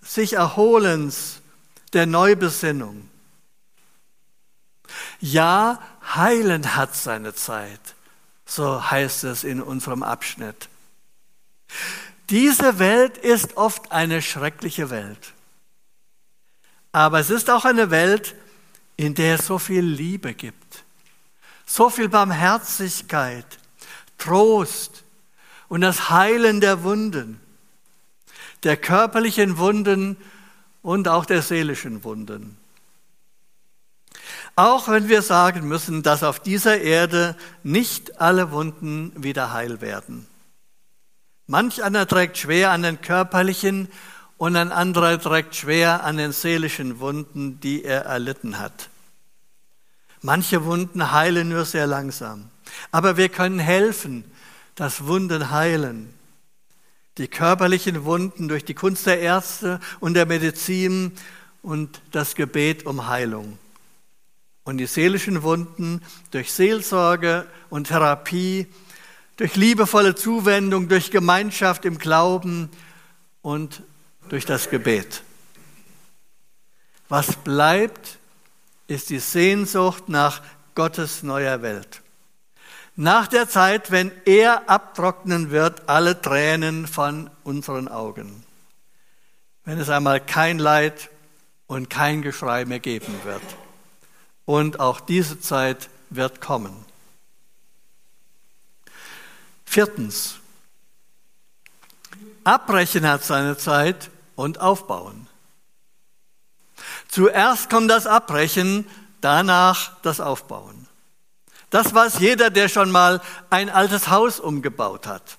sich 0.00 0.34
Erholens, 0.34 1.40
der 1.92 2.06
Neubesinnung. 2.06 3.08
Ja, 5.20 5.80
Heilen 6.14 6.76
hat 6.76 6.94
seine 6.94 7.34
Zeit, 7.34 7.80
so 8.48 8.90
heißt 8.90 9.24
es 9.24 9.44
in 9.44 9.62
unserem 9.62 10.02
Abschnitt. 10.02 10.68
Diese 12.30 12.78
Welt 12.78 13.18
ist 13.18 13.56
oft 13.56 13.92
eine 13.92 14.22
schreckliche 14.22 14.90
Welt. 14.90 15.34
Aber 16.90 17.20
es 17.20 17.30
ist 17.30 17.50
auch 17.50 17.66
eine 17.66 17.90
Welt, 17.90 18.34
in 18.96 19.14
der 19.14 19.36
es 19.36 19.46
so 19.46 19.58
viel 19.58 19.84
Liebe 19.84 20.34
gibt, 20.34 20.84
so 21.66 21.90
viel 21.90 22.08
Barmherzigkeit, 22.08 23.46
Trost 24.16 25.04
und 25.68 25.82
das 25.82 26.08
Heilen 26.10 26.60
der 26.60 26.82
Wunden, 26.82 27.38
der 28.64 28.76
körperlichen 28.78 29.58
Wunden 29.58 30.16
und 30.82 31.06
auch 31.06 31.26
der 31.26 31.42
seelischen 31.42 32.02
Wunden. 32.02 32.56
Auch 34.58 34.88
wenn 34.88 35.08
wir 35.08 35.22
sagen 35.22 35.68
müssen, 35.68 36.02
dass 36.02 36.24
auf 36.24 36.40
dieser 36.40 36.80
Erde 36.80 37.36
nicht 37.62 38.20
alle 38.20 38.50
Wunden 38.50 39.12
wieder 39.14 39.52
heil 39.52 39.80
werden. 39.80 40.26
Manch 41.46 41.84
einer 41.84 42.08
trägt 42.08 42.38
schwer 42.38 42.72
an 42.72 42.82
den 42.82 43.00
körperlichen 43.00 43.86
und 44.36 44.56
ein 44.56 44.72
anderer 44.72 45.20
trägt 45.20 45.54
schwer 45.54 46.02
an 46.02 46.16
den 46.16 46.32
seelischen 46.32 46.98
Wunden, 46.98 47.60
die 47.60 47.84
er 47.84 48.06
erlitten 48.06 48.58
hat. 48.58 48.88
Manche 50.22 50.64
Wunden 50.64 51.12
heilen 51.12 51.50
nur 51.50 51.64
sehr 51.64 51.86
langsam. 51.86 52.50
Aber 52.90 53.16
wir 53.16 53.28
können 53.28 53.60
helfen, 53.60 54.24
dass 54.74 55.06
Wunden 55.06 55.52
heilen. 55.52 56.12
Die 57.16 57.28
körperlichen 57.28 58.04
Wunden 58.04 58.48
durch 58.48 58.64
die 58.64 58.74
Kunst 58.74 59.06
der 59.06 59.20
Ärzte 59.20 59.78
und 60.00 60.14
der 60.14 60.26
Medizin 60.26 61.12
und 61.62 62.00
das 62.10 62.34
Gebet 62.34 62.86
um 62.86 63.06
Heilung. 63.06 63.56
Und 64.68 64.76
die 64.76 64.84
seelischen 64.84 65.42
Wunden 65.42 66.02
durch 66.30 66.52
Seelsorge 66.52 67.46
und 67.70 67.86
Therapie, 67.86 68.66
durch 69.38 69.56
liebevolle 69.56 70.14
Zuwendung, 70.14 70.90
durch 70.90 71.10
Gemeinschaft 71.10 71.86
im 71.86 71.96
Glauben 71.96 72.68
und 73.40 73.82
durch 74.28 74.44
das 74.44 74.68
Gebet. 74.68 75.22
Was 77.08 77.36
bleibt, 77.36 78.18
ist 78.88 79.08
die 79.08 79.20
Sehnsucht 79.20 80.10
nach 80.10 80.42
Gottes 80.74 81.22
neuer 81.22 81.62
Welt. 81.62 82.02
Nach 82.94 83.26
der 83.26 83.48
Zeit, 83.48 83.90
wenn 83.90 84.12
er 84.26 84.68
abtrocknen 84.68 85.50
wird, 85.50 85.88
alle 85.88 86.20
Tränen 86.20 86.86
von 86.86 87.30
unseren 87.42 87.88
Augen. 87.88 88.44
Wenn 89.64 89.78
es 89.78 89.88
einmal 89.88 90.20
kein 90.20 90.58
Leid 90.58 91.08
und 91.66 91.88
kein 91.88 92.20
Geschrei 92.20 92.66
mehr 92.66 92.80
geben 92.80 93.14
wird. 93.24 93.40
Und 94.48 94.80
auch 94.80 95.00
diese 95.00 95.38
Zeit 95.38 95.90
wird 96.08 96.40
kommen. 96.40 96.74
Viertens. 99.66 100.36
Abbrechen 102.44 103.06
hat 103.06 103.22
seine 103.22 103.58
Zeit 103.58 104.10
und 104.36 104.58
aufbauen. 104.58 105.26
Zuerst 107.08 107.68
kommt 107.68 107.90
das 107.90 108.06
Abbrechen, 108.06 108.86
danach 109.20 110.00
das 110.00 110.18
Aufbauen. 110.18 110.88
Das 111.68 111.92
weiß 111.92 112.18
jeder, 112.20 112.48
der 112.48 112.70
schon 112.70 112.90
mal 112.90 113.20
ein 113.50 113.68
altes 113.68 114.08
Haus 114.08 114.40
umgebaut 114.40 115.06
hat. 115.06 115.36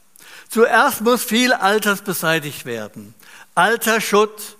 Zuerst 0.49 1.01
muss 1.01 1.23
viel 1.23 1.53
Altes 1.53 2.03
beseitigt 2.03 2.65
werden. 2.65 3.15
Alter 3.55 4.01
Schutt, 4.01 4.55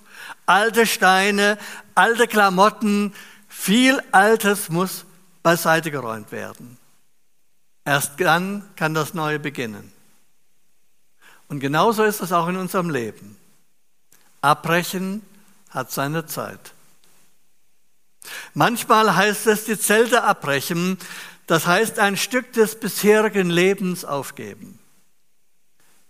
alte 0.48 0.88
Steine, 0.88 1.60
alte 1.94 2.28
Klamotten, 2.28 3.14
viel 3.60 4.02
Altes 4.14 4.70
muss 4.70 5.06
beiseite 5.44 5.92
geräumt 5.92 6.32
werden. 6.32 6.78
Erst 7.84 8.14
dann 8.22 8.64
kann 8.78 8.94
das 8.94 9.14
Neue 9.14 9.38
beginnen. 9.38 9.92
Und 11.50 11.60
genauso 11.60 12.04
ist 12.04 12.22
es 12.22 12.32
auch 12.32 12.48
in 12.48 12.56
unserem 12.56 12.90
Leben. 12.90 13.38
Abbrechen 14.40 15.22
hat 15.72 15.92
seine 15.92 16.26
Zeit. 16.26 16.74
Manchmal 18.54 19.14
heißt 19.14 19.48
es 19.48 19.66
die 19.66 19.78
Zelte 19.78 20.24
abbrechen, 20.24 20.98
das 21.46 21.68
heißt 21.68 22.00
ein 22.00 22.16
Stück 22.16 22.54
des 22.54 22.80
bisherigen 22.80 23.50
Lebens 23.50 24.06
aufgeben. 24.06 24.80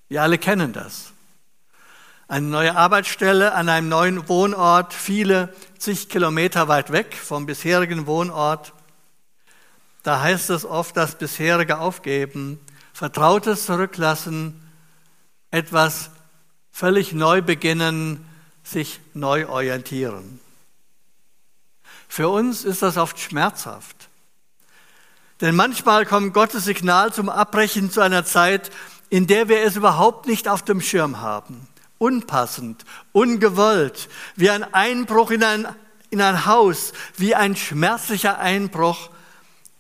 Wir 0.08 0.22
alle 0.22 0.38
kennen 0.38 0.72
das. 0.72 1.13
Eine 2.29 2.45
neue 2.45 2.75
Arbeitsstelle 2.75 3.55
an 3.55 3.69
einem 3.69 3.89
neuen 3.89 4.29
Wohnort, 4.29 4.93
viele 4.93 5.51
zig 5.79 6.09
Kilometer 6.09 6.67
weit 6.67 6.92
weg 6.92 7.15
vom 7.15 7.48
bisherigen 7.48 8.05
Wohnort. 8.05 8.72
Da 10.03 10.22
heißt 10.22 10.51
es 10.51 10.63
oft 10.63 10.96
das 10.96 11.15
bisherige 11.15 11.79
aufgeben, 11.79 12.59
Vertrautes 12.94 13.65
zurücklassen, 13.65 14.61
etwas 15.50 16.11
völlig 16.72 17.13
neu 17.13 17.42
beginnen, 17.42 18.24
sich 18.63 19.00
neu 19.15 19.48
orientieren. 19.48 20.39
Für 22.07 22.29
uns 22.29 22.63
ist 22.63 22.83
das 22.83 22.98
oft 22.98 23.18
schmerzhaft. 23.20 24.07
Denn 25.42 25.55
manchmal 25.55 26.05
kommt 26.05 26.35
Gottes 26.35 26.65
Signal 26.65 27.11
zum 27.11 27.27
Abbrechen 27.27 27.89
zu 27.89 28.01
einer 28.01 28.24
Zeit, 28.24 28.70
in 29.09 29.25
der 29.25 29.50
wir 29.50 29.63
es 29.63 29.75
überhaupt 29.75 30.27
nicht 30.27 30.48
auf 30.48 30.61
dem 30.61 30.79
Schirm 30.79 31.22
haben. 31.22 31.68
Unpassend, 32.00 32.85
ungewollt, 33.12 34.09
wie 34.35 34.50
ein 34.50 34.74
Einbruch 34.74 35.29
in 35.29 35.44
ein, 35.44 35.68
in 36.09 36.22
ein 36.22 36.48
Haus, 36.48 36.94
wie 37.18 37.35
ein 37.35 37.55
schmerzlicher 37.55 38.40
Einbruch 38.40 39.12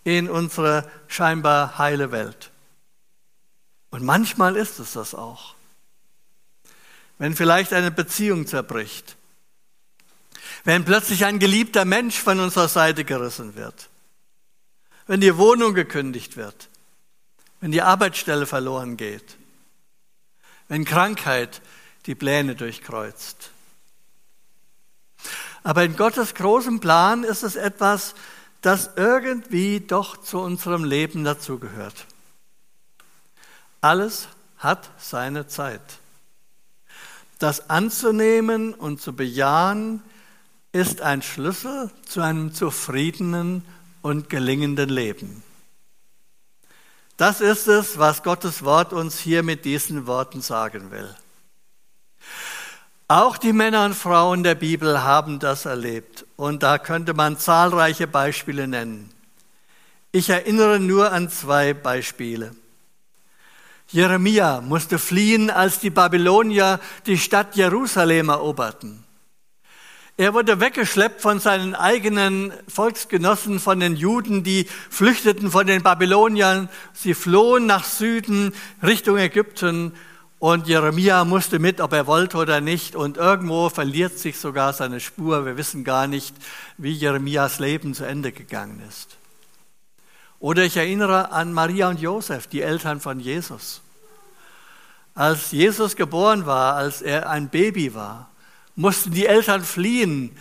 in 0.03 0.29
unsere 0.29 0.87
scheinbar 1.07 1.79
heile 1.79 2.11
Welt. 2.11 2.51
Und 3.89 4.03
manchmal 4.03 4.55
ist 4.55 4.77
es 4.77 4.93
das 4.93 5.15
auch 5.15 5.55
wenn 7.19 7.35
vielleicht 7.35 7.73
eine 7.73 7.91
Beziehung 7.91 8.47
zerbricht, 8.47 9.15
wenn 10.63 10.85
plötzlich 10.85 11.25
ein 11.25 11.37
geliebter 11.37 11.85
Mensch 11.85 12.17
von 12.17 12.39
unserer 12.39 12.67
Seite 12.67 13.05
gerissen 13.05 13.55
wird, 13.55 13.89
wenn 15.05 15.21
die 15.21 15.37
Wohnung 15.37 15.75
gekündigt 15.75 16.37
wird, 16.37 16.69
wenn 17.59 17.71
die 17.71 17.81
Arbeitsstelle 17.81 18.45
verloren 18.45 18.97
geht, 18.97 19.37
wenn 20.69 20.85
Krankheit 20.85 21.61
die 22.05 22.15
Pläne 22.15 22.55
durchkreuzt. 22.55 23.51
Aber 25.63 25.83
in 25.83 25.95
Gottes 25.95 26.33
großem 26.35 26.79
Plan 26.79 27.23
ist 27.23 27.43
es 27.43 27.55
etwas, 27.55 28.15
das 28.61 28.91
irgendwie 28.95 29.79
doch 29.79 30.17
zu 30.17 30.39
unserem 30.39 30.83
Leben 30.83 31.23
dazugehört. 31.23 32.05
Alles 33.81 34.27
hat 34.57 34.89
seine 34.97 35.47
Zeit. 35.47 35.81
Das 37.39 37.69
anzunehmen 37.69 38.73
und 38.73 39.01
zu 39.01 39.13
bejahen 39.13 40.01
ist 40.71 41.01
ein 41.01 41.21
Schlüssel 41.21 41.89
zu 42.05 42.21
einem 42.21 42.53
zufriedenen 42.53 43.63
und 44.01 44.29
gelingenden 44.29 44.89
Leben. 44.89 45.43
Das 47.15 47.41
ist 47.41 47.67
es, 47.67 47.97
was 47.97 48.23
Gottes 48.23 48.63
Wort 48.63 48.93
uns 48.93 49.19
hier 49.19 49.43
mit 49.43 49.65
diesen 49.65 50.07
Worten 50.07 50.41
sagen 50.41 50.91
will. 50.91 51.15
Auch 53.11 53.39
die 53.39 53.53
Männer 53.53 53.85
und 53.85 53.95
Frauen 53.95 54.43
der 54.43 54.53
Bibel 54.53 55.01
haben 55.01 55.39
das 55.39 55.65
erlebt 55.65 56.27
und 56.35 56.61
da 56.61 56.77
könnte 56.77 57.15
man 57.15 57.39
zahlreiche 57.39 58.05
Beispiele 58.05 58.67
nennen. 58.67 59.09
Ich 60.11 60.29
erinnere 60.29 60.79
nur 60.79 61.11
an 61.11 61.27
zwei 61.27 61.73
Beispiele. 61.73 62.51
Jeremia 63.87 64.61
musste 64.61 64.99
fliehen, 64.99 65.49
als 65.49 65.79
die 65.79 65.89
Babylonier 65.89 66.79
die 67.07 67.17
Stadt 67.17 67.55
Jerusalem 67.55 68.29
eroberten. 68.29 69.03
Er 70.15 70.35
wurde 70.35 70.59
weggeschleppt 70.59 71.19
von 71.19 71.39
seinen 71.39 71.73
eigenen 71.73 72.53
Volksgenossen, 72.67 73.59
von 73.59 73.79
den 73.79 73.95
Juden, 73.95 74.43
die 74.43 74.67
flüchteten 74.91 75.49
von 75.49 75.65
den 75.65 75.81
Babyloniern. 75.81 76.69
Sie 76.93 77.15
flohen 77.15 77.65
nach 77.65 77.85
Süden 77.85 78.53
Richtung 78.83 79.17
Ägypten 79.17 79.93
und 80.39 80.67
Jeremia 80.67 81.25
musste 81.25 81.59
mit, 81.59 81.81
ob 81.81 81.91
er 81.91 82.07
wollte 82.07 82.37
oder 82.37 82.61
nicht. 82.61 82.95
Und 82.95 83.17
irgendwo 83.17 83.69
verliert 83.69 84.17
sich 84.17 84.39
sogar 84.39 84.71
seine 84.71 85.01
Spur. 85.01 85.45
Wir 85.45 85.57
wissen 85.57 85.83
gar 85.83 86.07
nicht, 86.07 86.33
wie 86.77 86.93
Jeremias 86.93 87.59
Leben 87.59 87.93
zu 87.93 88.05
Ende 88.05 88.31
gegangen 88.31 88.81
ist. 88.87 89.17
Oder 90.39 90.63
ich 90.63 90.77
erinnere 90.77 91.33
an 91.33 91.51
Maria 91.51 91.89
und 91.89 91.99
Josef, 91.99 92.47
die 92.47 92.61
Eltern 92.61 93.01
von 93.01 93.19
Jesus. 93.19 93.81
Als 95.13 95.51
Jesus 95.51 95.97
geboren 95.97 96.45
war, 96.45 96.75
als 96.75 97.01
er 97.01 97.29
ein 97.29 97.49
Baby 97.49 97.93
war, 97.93 98.29
mussten 98.77 99.11
die 99.11 99.25
Eltern 99.25 99.61
fliehen, 99.61 100.31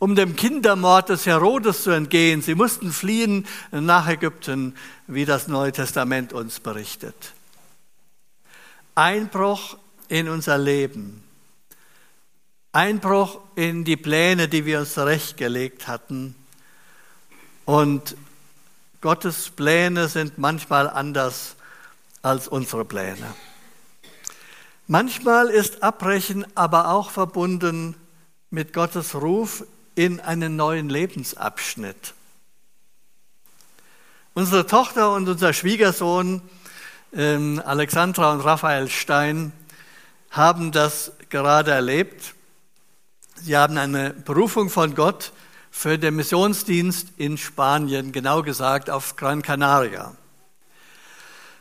um 0.00 0.16
dem 0.16 0.34
Kindermord 0.34 1.10
des 1.10 1.26
Herodes 1.26 1.84
zu 1.84 1.92
entgehen. 1.92 2.42
Sie 2.42 2.56
mussten 2.56 2.90
fliehen 2.90 3.46
nach 3.70 4.08
Ägypten, 4.08 4.74
wie 5.06 5.24
das 5.24 5.46
Neue 5.46 5.70
Testament 5.70 6.32
uns 6.32 6.58
berichtet. 6.58 7.33
Einbruch 8.94 9.76
in 10.08 10.28
unser 10.28 10.56
Leben. 10.58 11.24
Einbruch 12.72 13.40
in 13.56 13.84
die 13.84 13.96
Pläne, 13.96 14.48
die 14.48 14.64
wir 14.66 14.80
uns 14.80 14.94
zurechtgelegt 14.94 15.88
hatten. 15.88 16.34
Und 17.64 18.16
Gottes 19.00 19.50
Pläne 19.50 20.08
sind 20.08 20.38
manchmal 20.38 20.88
anders 20.88 21.56
als 22.22 22.48
unsere 22.48 22.84
Pläne. 22.84 23.34
Manchmal 24.86 25.48
ist 25.48 25.82
Abbrechen 25.82 26.46
aber 26.56 26.90
auch 26.90 27.10
verbunden 27.10 27.96
mit 28.50 28.72
Gottes 28.72 29.14
Ruf 29.14 29.64
in 29.94 30.20
einen 30.20 30.56
neuen 30.56 30.88
Lebensabschnitt. 30.88 32.14
Unsere 34.34 34.66
Tochter 34.66 35.14
und 35.14 35.28
unser 35.28 35.52
Schwiegersohn 35.52 36.42
ähm, 37.14 37.62
Alexandra 37.64 38.32
und 38.32 38.40
Raphael 38.40 38.88
Stein 38.88 39.52
haben 40.30 40.72
das 40.72 41.12
gerade 41.30 41.70
erlebt. 41.70 42.34
Sie 43.36 43.56
haben 43.56 43.78
eine 43.78 44.10
Berufung 44.10 44.68
von 44.68 44.94
Gott 44.94 45.32
für 45.70 45.98
den 45.98 46.16
Missionsdienst 46.16 47.08
in 47.16 47.38
Spanien, 47.38 48.12
genau 48.12 48.42
gesagt 48.42 48.90
auf 48.90 49.16
Gran 49.16 49.42
Canaria. 49.42 50.14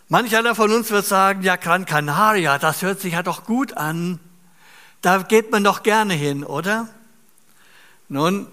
Manch 0.10 0.36
einer 0.36 0.56
von 0.56 0.72
uns 0.72 0.92
wird 0.92 1.06
sagen, 1.06 1.44
ja, 1.44 1.56
Gran 1.56 1.86
Canaria, 1.86 2.58
das 2.60 2.82
hört 2.82 3.00
sich 3.00 3.14
ja 3.14 3.24
doch 3.24 3.46
gut 3.46 3.74
an. 3.74 4.20
Da 5.02 5.20
geht 5.20 5.52
man 5.52 5.64
doch 5.64 5.84
gerne 5.84 6.14
hin, 6.14 6.44
oder? 6.44 6.90
Nun, 8.10 8.48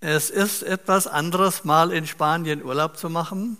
es 0.00 0.30
ist 0.30 0.62
etwas 0.62 1.06
anderes, 1.06 1.64
mal 1.64 1.92
in 1.92 2.06
Spanien 2.06 2.62
Urlaub 2.62 2.96
zu 2.96 3.10
machen 3.10 3.56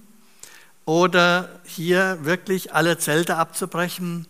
oder 0.85 1.49
hier 1.65 2.19
wirklich 2.23 2.75
alle 2.75 2.99
Zelte 2.99 3.37
abzubrechen, 3.37 4.27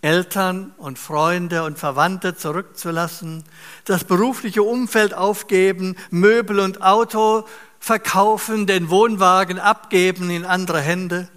Eltern 0.00 0.72
und 0.76 0.98
Freunde 0.98 1.64
und 1.64 1.78
Verwandte 1.78 2.36
zurückzulassen, 2.36 3.44
das 3.84 4.04
berufliche 4.04 4.62
Umfeld 4.62 5.12
aufgeben, 5.12 5.96
Möbel 6.10 6.60
und 6.60 6.82
Auto 6.82 7.44
verkaufen, 7.80 8.66
den 8.66 8.90
Wohnwagen 8.90 9.58
abgeben 9.58 10.30
in 10.30 10.44
andere 10.44 10.80
Hände 10.80 11.28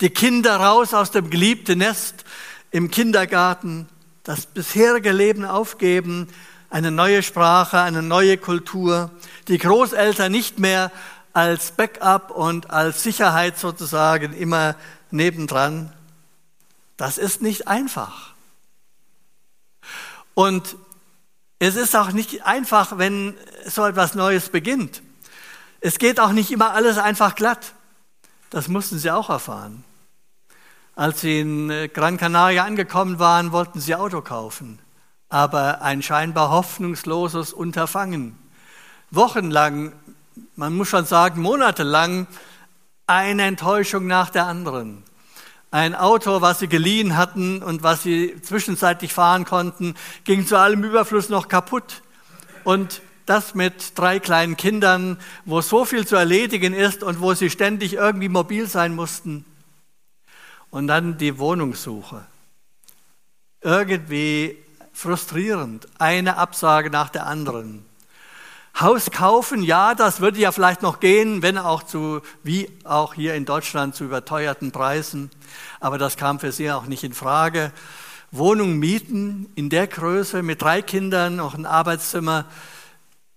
die 0.00 0.10
Kinder 0.10 0.56
raus 0.56 0.94
aus 0.94 1.10
dem 1.10 1.30
geliebten 1.30 1.78
Nest 1.78 2.24
im 2.70 2.90
Kindergarten, 2.90 3.88
das 4.24 4.46
bisherige 4.46 5.12
Leben 5.12 5.44
aufgeben, 5.44 6.28
eine 6.68 6.90
neue 6.90 7.22
Sprache, 7.22 7.80
eine 7.80 8.02
neue 8.02 8.36
Kultur, 8.36 9.10
die 9.48 9.58
Großeltern 9.58 10.30
nicht 10.30 10.58
mehr 10.58 10.90
als 11.36 11.72
Backup 11.72 12.30
und 12.30 12.70
als 12.70 13.02
Sicherheit 13.02 13.58
sozusagen 13.58 14.32
immer 14.32 14.74
nebendran. 15.10 15.92
Das 16.96 17.18
ist 17.18 17.42
nicht 17.42 17.68
einfach. 17.68 18.32
Und 20.32 20.76
es 21.58 21.76
ist 21.76 21.94
auch 21.94 22.12
nicht 22.12 22.46
einfach, 22.46 22.96
wenn 22.96 23.36
so 23.66 23.84
etwas 23.84 24.14
Neues 24.14 24.48
beginnt. 24.48 25.02
Es 25.80 25.98
geht 25.98 26.20
auch 26.20 26.32
nicht 26.32 26.50
immer 26.50 26.70
alles 26.72 26.96
einfach 26.96 27.34
glatt. 27.34 27.74
Das 28.48 28.68
mussten 28.68 28.98
sie 28.98 29.10
auch 29.10 29.28
erfahren. 29.28 29.84
Als 30.94 31.20
sie 31.20 31.40
in 31.40 31.68
äh, 31.68 31.88
Gran 31.88 32.16
Canaria 32.16 32.64
angekommen 32.64 33.18
waren, 33.18 33.52
wollten 33.52 33.78
sie 33.78 33.94
Auto 33.94 34.22
kaufen, 34.22 34.78
aber 35.28 35.82
ein 35.82 36.02
scheinbar 36.02 36.48
hoffnungsloses 36.48 37.52
Unterfangen. 37.52 38.38
Wochenlang, 39.10 39.92
man 40.54 40.74
muss 40.74 40.88
schon 40.88 41.06
sagen 41.06 41.40
monatelang, 41.40 42.26
eine 43.06 43.44
Enttäuschung 43.44 44.06
nach 44.06 44.30
der 44.30 44.46
anderen. 44.46 45.02
Ein 45.70 45.94
Auto, 45.94 46.40
was 46.40 46.60
sie 46.60 46.68
geliehen 46.68 47.16
hatten 47.16 47.62
und 47.62 47.82
was 47.82 48.02
sie 48.02 48.40
zwischenzeitlich 48.40 49.12
fahren 49.12 49.44
konnten, 49.44 49.94
ging 50.24 50.46
zu 50.46 50.58
allem 50.58 50.84
Überfluss 50.84 51.28
noch 51.28 51.48
kaputt. 51.48 52.02
Und 52.64 53.02
das 53.26 53.54
mit 53.54 53.98
drei 53.98 54.20
kleinen 54.20 54.56
Kindern, 54.56 55.18
wo 55.44 55.60
so 55.60 55.84
viel 55.84 56.06
zu 56.06 56.16
erledigen 56.16 56.72
ist 56.72 57.02
und 57.02 57.20
wo 57.20 57.34
sie 57.34 57.50
ständig 57.50 57.94
irgendwie 57.94 58.28
mobil 58.28 58.68
sein 58.68 58.94
mussten. 58.94 59.44
Und 60.70 60.86
dann 60.86 61.18
die 61.18 61.38
Wohnungssuche. 61.38 62.24
Irgendwie 63.60 64.56
frustrierend, 64.92 65.88
eine 65.98 66.36
Absage 66.36 66.90
nach 66.90 67.08
der 67.08 67.26
anderen. 67.26 67.84
Haus 68.78 69.10
kaufen, 69.10 69.62
ja, 69.62 69.94
das 69.94 70.20
würde 70.20 70.38
ja 70.38 70.52
vielleicht 70.52 70.82
noch 70.82 71.00
gehen, 71.00 71.40
wenn 71.40 71.56
auch 71.56 71.82
zu, 71.82 72.20
wie 72.42 72.70
auch 72.84 73.14
hier 73.14 73.34
in 73.34 73.46
Deutschland, 73.46 73.94
zu 73.94 74.04
überteuerten 74.04 74.70
Preisen. 74.70 75.30
Aber 75.80 75.96
das 75.96 76.18
kam 76.18 76.38
für 76.38 76.52
sie 76.52 76.70
auch 76.70 76.84
nicht 76.84 77.02
in 77.02 77.14
Frage. 77.14 77.72
Wohnung 78.32 78.76
mieten 78.78 79.50
in 79.54 79.70
der 79.70 79.86
Größe 79.86 80.42
mit 80.42 80.60
drei 80.60 80.82
Kindern, 80.82 81.36
noch 81.36 81.54
ein 81.54 81.64
Arbeitszimmer, 81.64 82.44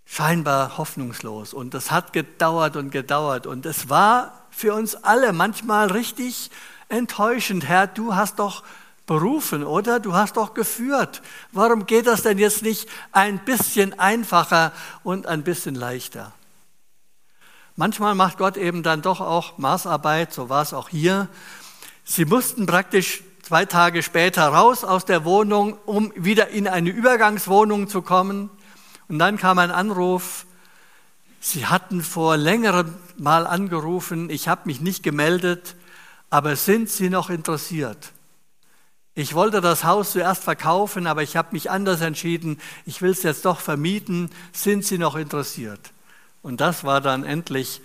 scheinbar 0.04 0.78
hoffnungslos. 0.78 1.54
Und 1.54 1.74
das 1.74 1.90
hat 1.90 2.12
gedauert 2.12 2.76
und 2.76 2.92
gedauert. 2.92 3.48
Und 3.48 3.66
es 3.66 3.88
war 3.90 4.46
für 4.50 4.74
uns 4.74 4.96
alle 5.06 5.32
manchmal 5.32 5.90
richtig 5.90 6.52
enttäuschend. 6.90 7.66
Herr, 7.66 7.88
du 7.88 8.14
hast 8.14 8.40
doch 8.40 8.64
berufen, 9.10 9.64
oder? 9.64 10.00
Du 10.00 10.14
hast 10.14 10.38
doch 10.38 10.54
geführt. 10.54 11.24
Warum 11.52 11.88
geht 11.88 12.06
das 12.06 12.22
denn 12.22 12.38
jetzt 12.38 12.62
nicht 12.62 12.88
ein 13.12 13.40
bisschen 13.44 13.98
einfacher 13.98 14.72
und 15.04 15.26
ein 15.26 15.44
bisschen 15.44 15.74
leichter? 15.74 16.32
Manchmal 17.76 18.14
macht 18.14 18.38
Gott 18.38 18.56
eben 18.56 18.84
dann 18.84 19.02
doch 19.02 19.20
auch 19.20 19.58
Maßarbeit, 19.58 20.32
so 20.32 20.50
war 20.50 20.62
es 20.62 20.76
auch 20.76 20.90
hier. 20.90 21.28
Sie 22.04 22.26
mussten 22.26 22.68
praktisch 22.68 23.24
zwei 23.42 23.66
Tage 23.66 24.04
später 24.04 24.48
raus 24.48 24.84
aus 24.84 25.06
der 25.06 25.26
Wohnung, 25.26 25.80
um 25.88 26.14
wieder 26.16 26.50
in 26.50 26.68
eine 26.68 26.92
Übergangswohnung 26.92 27.88
zu 27.88 28.04
kommen. 28.04 28.52
Und 29.08 29.18
dann 29.18 29.38
kam 29.38 29.58
ein 29.58 29.72
Anruf, 29.72 30.46
Sie 31.40 31.66
hatten 31.66 32.04
vor 32.04 32.38
längerem 32.38 32.94
mal 33.18 33.48
angerufen, 33.48 34.30
ich 34.30 34.48
habe 34.48 34.62
mich 34.66 34.82
nicht 34.82 35.02
gemeldet, 35.02 35.76
aber 36.30 36.56
sind 36.56 36.92
Sie 36.92 37.10
noch 37.10 37.32
interessiert? 37.32 38.12
Ich 39.16 39.34
wollte 39.34 39.60
das 39.60 39.84
Haus 39.84 40.12
zuerst 40.12 40.44
verkaufen, 40.44 41.08
aber 41.08 41.24
ich 41.24 41.36
habe 41.36 41.50
mich 41.52 41.70
anders 41.70 42.02
entschieden. 42.02 42.60
Ich 42.86 43.02
will 43.02 43.12
es 43.12 43.24
jetzt 43.24 43.46
doch 43.46 43.60
vermieten. 43.60 44.30
Sind 44.54 44.86
Sie 44.86 44.98
noch 44.98 45.16
interessiert? 45.16 45.80
Und 46.42 46.62
das 46.62 46.84
war 46.84 47.02
dann 47.02 47.24
endlich 47.24 47.82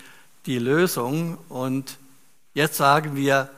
die 0.47 0.59
Lösung. 0.59 1.39
Und 1.49 1.99
jetzt 2.53 2.77
sagen 2.77 3.17
wir, 3.17 3.51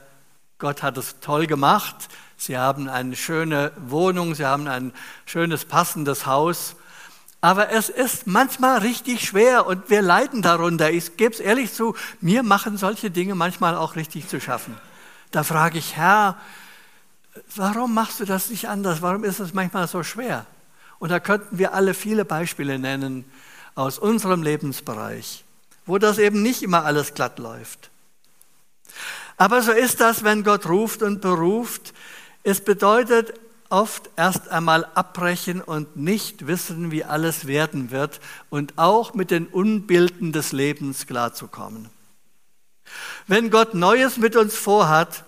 Gott 0.58 0.82
hat 0.82 0.96
es 0.96 1.20
toll 1.20 1.46
gemacht. 1.46 1.94
Sie 2.38 2.56
haben 2.56 2.88
eine 2.88 3.16
schöne 3.16 3.72
Wohnung, 3.76 4.34
Sie 4.34 4.46
haben 4.46 4.68
ein 4.68 4.92
schönes, 5.26 5.64
passendes 5.64 6.26
Haus. 6.26 6.76
Aber 7.40 7.70
es 7.70 7.88
ist 7.88 8.26
manchmal 8.26 8.78
richtig 8.78 9.26
schwer 9.26 9.66
und 9.66 9.90
wir 9.90 10.02
leiden 10.02 10.42
darunter. 10.42 10.90
Ich 10.90 11.16
gebe 11.16 11.34
es 11.34 11.40
ehrlich 11.40 11.72
zu, 11.72 11.94
mir 12.20 12.42
machen 12.42 12.76
solche 12.78 13.10
Dinge 13.10 13.34
manchmal 13.34 13.76
auch 13.76 13.96
richtig 13.96 14.28
zu 14.28 14.40
schaffen. 14.40 14.76
Da 15.30 15.44
frage 15.44 15.78
ich, 15.78 15.96
Herr, 15.96 16.36
warum 17.54 17.94
machst 17.94 18.20
du 18.20 18.24
das 18.24 18.50
nicht 18.50 18.68
anders? 18.68 19.02
Warum 19.02 19.24
ist 19.24 19.40
es 19.40 19.54
manchmal 19.54 19.88
so 19.88 20.02
schwer? 20.02 20.46
Und 20.98 21.10
da 21.10 21.20
könnten 21.20 21.58
wir 21.58 21.74
alle 21.74 21.94
viele 21.94 22.24
Beispiele 22.24 22.78
nennen 22.78 23.24
aus 23.74 23.98
unserem 23.98 24.42
Lebensbereich, 24.42 25.44
wo 25.84 25.98
das 25.98 26.18
eben 26.18 26.42
nicht 26.42 26.62
immer 26.62 26.84
alles 26.84 27.14
glatt 27.14 27.38
läuft. 27.38 27.90
Aber 29.36 29.62
so 29.62 29.72
ist 29.72 30.00
das, 30.00 30.24
wenn 30.24 30.44
Gott 30.44 30.66
ruft 30.66 31.02
und 31.02 31.20
beruft. 31.20 31.92
Es 32.42 32.62
bedeutet, 32.62 33.34
oft 33.68 34.10
erst 34.16 34.48
einmal 34.48 34.84
abbrechen 34.94 35.60
und 35.60 35.96
nicht 35.96 36.46
wissen, 36.46 36.90
wie 36.90 37.04
alles 37.04 37.46
werden 37.46 37.90
wird 37.90 38.20
und 38.48 38.74
auch 38.76 39.14
mit 39.14 39.30
den 39.30 39.46
Unbilden 39.46 40.32
des 40.32 40.52
Lebens 40.52 41.06
klarzukommen. 41.06 41.88
Wenn 43.26 43.50
Gott 43.50 43.74
Neues 43.74 44.16
mit 44.16 44.36
uns 44.36 44.54
vorhat, 44.54 45.24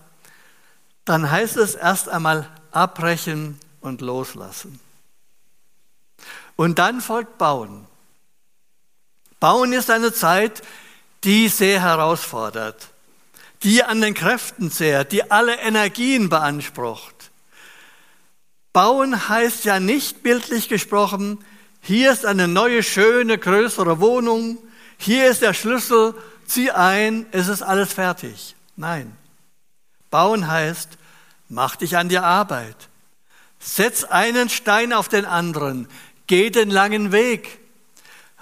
dann 1.09 1.31
heißt 1.31 1.57
es 1.57 1.75
erst 1.75 2.09
einmal 2.09 2.49
abbrechen 2.71 3.59
und 3.81 4.01
loslassen. 4.01 4.81
Und 6.57 6.79
dann 6.79 7.01
folgt 7.01 7.39
Bauen. 7.39 7.87
Bauen 9.41 9.73
ist 9.73 9.91
eine 9.91 10.13
Zeit, 10.13 10.63
die 11.25 11.49
sehr 11.49 11.81
herausfordert, 11.81 12.89
die 13.63 13.85
an 13.85 14.01
den 14.01 14.15
Kräften 14.15 14.71
zehrt, 14.71 15.13
die 15.13 15.31
alle 15.31 15.57
Energien 15.57 16.29
beansprucht. 16.29 17.31
Bauen 18.73 19.29
heißt 19.29 19.65
ja 19.65 19.81
nicht 19.81 20.23
bildlich 20.23 20.69
gesprochen, 20.69 21.45
hier 21.81 22.13
ist 22.13 22.27
eine 22.27 22.49
neue, 22.49 22.83
schöne, 22.83 23.39
größere 23.39 24.01
Wohnung, 24.01 24.59
hier 24.99 25.31
ist 25.31 25.43
der 25.43 25.55
Schlüssel, 25.55 26.15
zieh 26.47 26.71
ein, 26.71 27.27
es 27.31 27.49
ist 27.49 27.63
alles 27.63 27.93
fertig. 27.93 28.57
Nein. 28.77 29.17
Bauen 30.11 30.49
heißt, 30.49 30.91
mach 31.49 31.77
dich 31.77 31.97
an 31.97 32.09
die 32.09 32.19
Arbeit. 32.19 32.77
Setz 33.59 34.05
einen 34.05 34.49
Stein 34.49 34.93
auf 34.93 35.09
den 35.09 35.25
anderen, 35.25 35.89
geh 36.27 36.51
den 36.51 36.71
langen 36.71 37.13
Weg. 37.13 37.59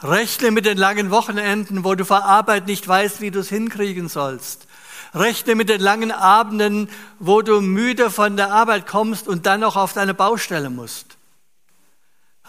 Rechne 0.02 0.50
mit 0.50 0.66
den 0.66 0.76
langen 0.76 1.11
Wochenenden, 1.11 1.85
wo 1.85 1.94
du 1.94 2.05
vor 2.05 2.24
Arbeit 2.24 2.66
nicht 2.66 2.87
weißt, 2.87 3.20
wie 3.20 3.31
du 3.31 3.40
es 3.40 3.48
hinkriegen 3.48 4.09
sollst. 4.09 4.66
Rechne 5.14 5.55
mit 5.55 5.70
den 5.70 5.81
langen 5.81 6.12
Abenden, 6.12 6.90
wo 7.18 7.40
du 7.40 7.62
müde 7.62 8.11
von 8.11 8.37
der 8.37 8.52
Arbeit 8.52 8.87
kommst 8.87 9.26
und 9.26 9.46
dann 9.46 9.61
noch 9.61 9.76
auf 9.76 9.94
deine 9.94 10.12
Baustelle 10.12 10.68
musst. 10.68 11.16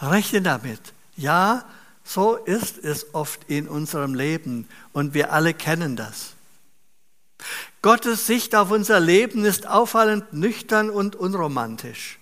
Rechne 0.00 0.42
damit. 0.42 0.80
Ja, 1.16 1.64
so 2.04 2.36
ist 2.36 2.78
es 2.78 3.14
oft 3.14 3.40
in 3.48 3.66
unserem 3.66 4.14
Leben 4.14 4.68
und 4.92 5.14
wir 5.14 5.32
alle 5.32 5.54
kennen 5.54 5.96
das. 5.96 6.34
Gottes 7.82 8.26
Sicht 8.26 8.54
auf 8.54 8.70
unser 8.70 9.00
Leben 9.00 9.44
ist 9.44 9.66
auffallend 9.66 10.32
nüchtern 10.32 10.90
und 10.90 11.16
unromantisch, 11.16 12.18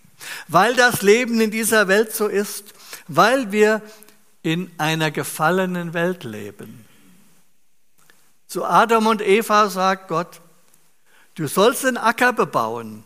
weil 0.48 0.74
das 0.74 1.02
Leben 1.02 1.40
in 1.40 1.50
dieser 1.50 1.88
Welt 1.88 2.14
so 2.14 2.26
ist, 2.26 2.74
weil 3.08 3.52
wir 3.52 3.82
in 4.42 4.70
einer 4.78 5.10
gefallenen 5.10 5.94
Welt 5.94 6.24
leben. 6.24 6.84
Zu 8.46 8.64
Adam 8.64 9.06
und 9.06 9.22
Eva 9.22 9.68
sagt 9.70 10.08
Gott, 10.08 10.40
du 11.34 11.48
sollst 11.48 11.84
den 11.84 11.96
Acker 11.96 12.32
bebauen, 12.32 13.02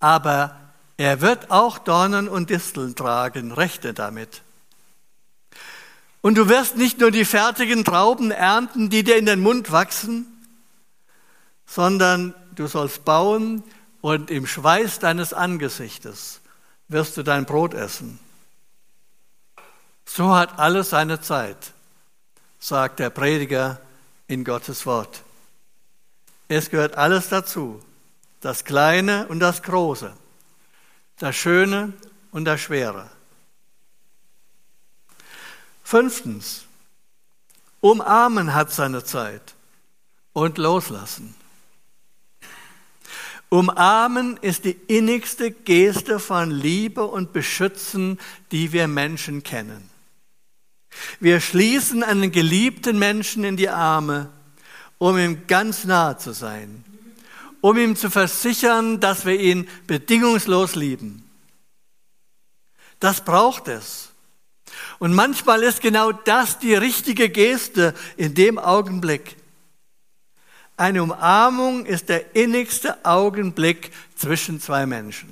aber 0.00 0.56
er 0.96 1.20
wird 1.20 1.50
auch 1.50 1.78
Dornen 1.78 2.28
und 2.28 2.50
Disteln 2.50 2.96
tragen, 2.96 3.52
rechte 3.52 3.94
damit. 3.94 4.42
Und 6.20 6.34
du 6.36 6.48
wirst 6.48 6.76
nicht 6.76 6.98
nur 6.98 7.10
die 7.10 7.24
fertigen 7.24 7.84
Trauben 7.84 8.30
ernten, 8.30 8.90
die 8.90 9.04
dir 9.04 9.16
in 9.16 9.26
den 9.26 9.40
Mund 9.40 9.72
wachsen, 9.72 10.26
sondern 11.70 12.34
du 12.56 12.66
sollst 12.66 13.04
bauen 13.04 13.62
und 14.00 14.28
im 14.28 14.44
Schweiß 14.44 14.98
deines 14.98 15.32
Angesichtes 15.32 16.40
wirst 16.88 17.16
du 17.16 17.22
dein 17.22 17.46
Brot 17.46 17.74
essen. 17.74 18.18
So 20.04 20.34
hat 20.34 20.58
alles 20.58 20.90
seine 20.90 21.20
Zeit, 21.20 21.72
sagt 22.58 22.98
der 22.98 23.10
Prediger 23.10 23.80
in 24.26 24.42
Gottes 24.42 24.84
Wort. 24.84 25.22
Es 26.48 26.70
gehört 26.70 26.96
alles 26.96 27.28
dazu, 27.28 27.80
das 28.40 28.64
Kleine 28.64 29.28
und 29.28 29.38
das 29.38 29.62
Große, 29.62 30.12
das 31.20 31.36
Schöne 31.36 31.92
und 32.32 32.46
das 32.46 32.60
Schwere. 32.60 33.08
Fünftens, 35.84 36.64
umarmen 37.80 38.54
hat 38.54 38.72
seine 38.72 39.04
Zeit 39.04 39.54
und 40.32 40.58
loslassen. 40.58 41.36
Umarmen 43.50 44.36
ist 44.42 44.64
die 44.64 44.76
innigste 44.86 45.50
Geste 45.50 46.20
von 46.20 46.52
Liebe 46.52 47.04
und 47.04 47.32
Beschützen, 47.32 48.18
die 48.52 48.72
wir 48.72 48.86
Menschen 48.86 49.42
kennen. 49.42 49.90
Wir 51.18 51.40
schließen 51.40 52.04
einen 52.04 52.30
geliebten 52.30 52.98
Menschen 52.98 53.42
in 53.42 53.56
die 53.56 53.68
Arme, 53.68 54.30
um 54.98 55.18
ihm 55.18 55.46
ganz 55.48 55.84
nahe 55.84 56.16
zu 56.16 56.32
sein, 56.32 56.84
um 57.60 57.76
ihm 57.76 57.96
zu 57.96 58.08
versichern, 58.08 59.00
dass 59.00 59.26
wir 59.26 59.38
ihn 59.38 59.68
bedingungslos 59.88 60.76
lieben. 60.76 61.28
Das 63.00 63.24
braucht 63.24 63.66
es. 63.66 64.10
Und 65.00 65.12
manchmal 65.12 65.64
ist 65.64 65.80
genau 65.80 66.12
das 66.12 66.60
die 66.60 66.74
richtige 66.74 67.30
Geste 67.30 67.94
in 68.16 68.34
dem 68.34 68.58
Augenblick. 68.58 69.36
Eine 70.80 71.02
Umarmung 71.02 71.84
ist 71.84 72.08
der 72.08 72.34
innigste 72.34 73.04
Augenblick 73.04 73.92
zwischen 74.16 74.62
zwei 74.62 74.86
Menschen. 74.86 75.30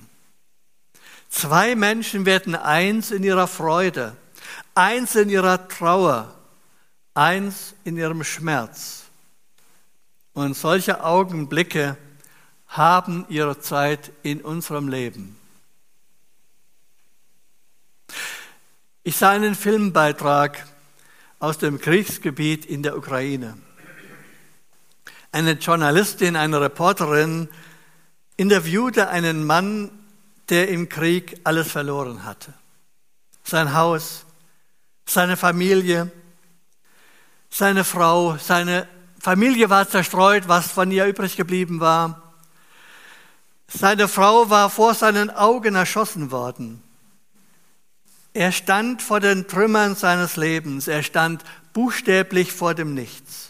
Zwei 1.31 1.75
Menschen 1.75 2.27
werden 2.27 2.55
eins 2.55 3.11
in 3.13 3.23
ihrer 3.23 3.47
Freude, 3.47 4.15
eins 4.75 5.15
in 5.15 5.31
ihrer 5.31 5.67
Trauer, 5.67 6.37
eins 7.15 7.73
in 7.85 7.97
ihrem 7.97 8.25
Schmerz. 8.25 9.05
Und 10.35 10.55
solche 10.55 11.03
Augenblicke 11.03 11.97
haben 12.67 13.25
ihre 13.31 13.59
Zeit 13.59 14.13
in 14.23 14.43
unserem 14.43 14.87
Leben. 14.87 15.35
Ich 19.03 19.17
sah 19.17 19.31
einen 19.31 19.55
Filmbeitrag 19.55 20.67
aus 21.39 21.57
dem 21.57 21.81
Kriegsgebiet 21.81 22.67
in 22.67 22.83
der 22.83 22.99
Ukraine. 22.99 23.57
Eine 25.31 25.53
Journalistin, 25.53 26.37
eine 26.37 26.61
Reporterin 26.61 27.49
interviewte 28.37 29.09
einen 29.09 29.45
Mann, 29.45 29.91
der 30.49 30.69
im 30.69 30.89
Krieg 30.89 31.41
alles 31.45 31.71
verloren 31.71 32.25
hatte. 32.25 32.55
Sein 33.45 33.75
Haus, 33.75 34.25
seine 35.07 35.37
Familie, 35.37 36.11
seine 37.51 37.85
Frau, 37.85 38.37
seine 38.39 38.89
Familie 39.21 39.69
war 39.69 39.89
zerstreut, 39.89 40.49
was 40.49 40.69
von 40.69 40.91
ihr 40.91 41.07
übrig 41.07 41.37
geblieben 41.37 41.81
war. 41.81 42.35
Seine 43.67 44.09
Frau 44.09 44.49
war 44.49 44.71
vor 44.71 44.95
seinen 44.95 45.31
Augen 45.31 45.75
erschossen 45.75 46.31
worden. 46.31 46.83
Er 48.33 48.53
stand 48.53 49.03
vor 49.03 49.21
den 49.21 49.49
Trümmern 49.49 49.97
seines 49.97 50.37
Lebens, 50.37 50.89
er 50.89 51.03
stand 51.03 51.43
buchstäblich 51.73 52.53
vor 52.53 52.75
dem 52.75 52.95
Nichts. 52.95 53.48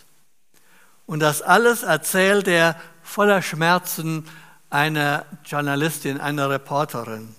Und 1.08 1.20
das 1.20 1.40
alles 1.40 1.84
erzählt 1.84 2.48
er 2.48 2.78
voller 3.02 3.40
Schmerzen 3.40 4.28
einer 4.68 5.24
Journalistin, 5.42 6.20
einer 6.20 6.50
Reporterin. 6.50 7.34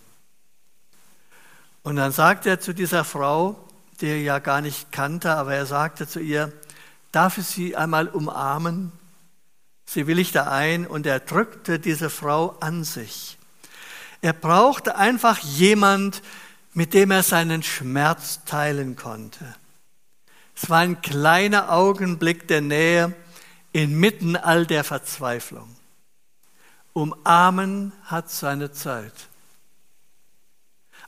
Und 1.84 1.97
dann 1.97 2.12
sagt 2.12 2.47
er 2.47 2.60
zu 2.60 2.73
dieser 2.73 3.03
Frau, 3.03 3.63
die 4.01 4.08
er 4.08 4.21
ja 4.21 4.39
gar 4.39 4.62
nicht 4.62 4.91
kannte, 4.91 5.36
aber 5.36 5.53
er 5.53 5.67
sagte 5.67 6.08
zu 6.08 6.19
ihr, 6.19 6.51
darf 7.12 7.38
ich 7.38 7.45
Sie 7.45 7.75
einmal 7.75 8.08
umarmen? 8.08 8.91
Sie 9.86 10.08
willigte 10.08 10.49
ein 10.49 10.88
und 10.88 11.05
er 11.05 11.19
drückte 11.19 11.77
diese 11.77 12.10
Frau 12.10 12.58
an 12.62 12.84
sich. 12.84 13.38
Er 14.21 14.34
brauchte 14.34 14.95
einfach 14.95 15.38
jemand, 15.38 16.23
mit 16.73 16.95
dem 16.95 17.12
er 17.12 17.21
seinen 17.21 17.62
Schmerz 17.62 18.43
teilen 18.45 18.95
konnte. 18.95 19.45
Es 20.55 20.71
war 20.71 20.79
ein 20.79 21.03
kleiner 21.03 21.71
Augenblick 21.71 22.47
der 22.47 22.62
Nähe 22.62 23.13
inmitten 23.71 24.36
all 24.36 24.65
der 24.65 24.84
Verzweiflung. 24.84 25.75
Umarmen 26.93 27.93
hat 28.05 28.29
seine 28.29 28.71
Zeit. 28.71 29.13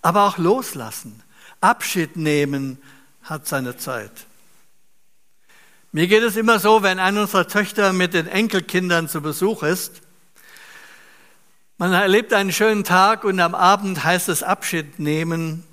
Aber 0.01 0.25
auch 0.25 0.37
loslassen, 0.37 1.21
Abschied 1.59 2.15
nehmen 2.15 2.81
hat 3.23 3.47
seine 3.47 3.77
Zeit. 3.77 4.11
Mir 5.91 6.07
geht 6.07 6.23
es 6.23 6.37
immer 6.37 6.59
so, 6.59 6.83
wenn 6.83 6.99
eine 6.99 7.21
unserer 7.21 7.47
Töchter 7.47 7.91
mit 7.91 8.13
den 8.13 8.27
Enkelkindern 8.27 9.09
zu 9.09 9.21
Besuch 9.21 9.63
ist, 9.63 10.01
man 11.77 11.93
erlebt 11.93 12.31
einen 12.31 12.53
schönen 12.53 12.83
Tag 12.83 13.23
und 13.23 13.39
am 13.39 13.55
Abend 13.55 14.03
heißt 14.03 14.29
es 14.29 14.43
Abschied 14.43 14.99
nehmen 14.99 15.63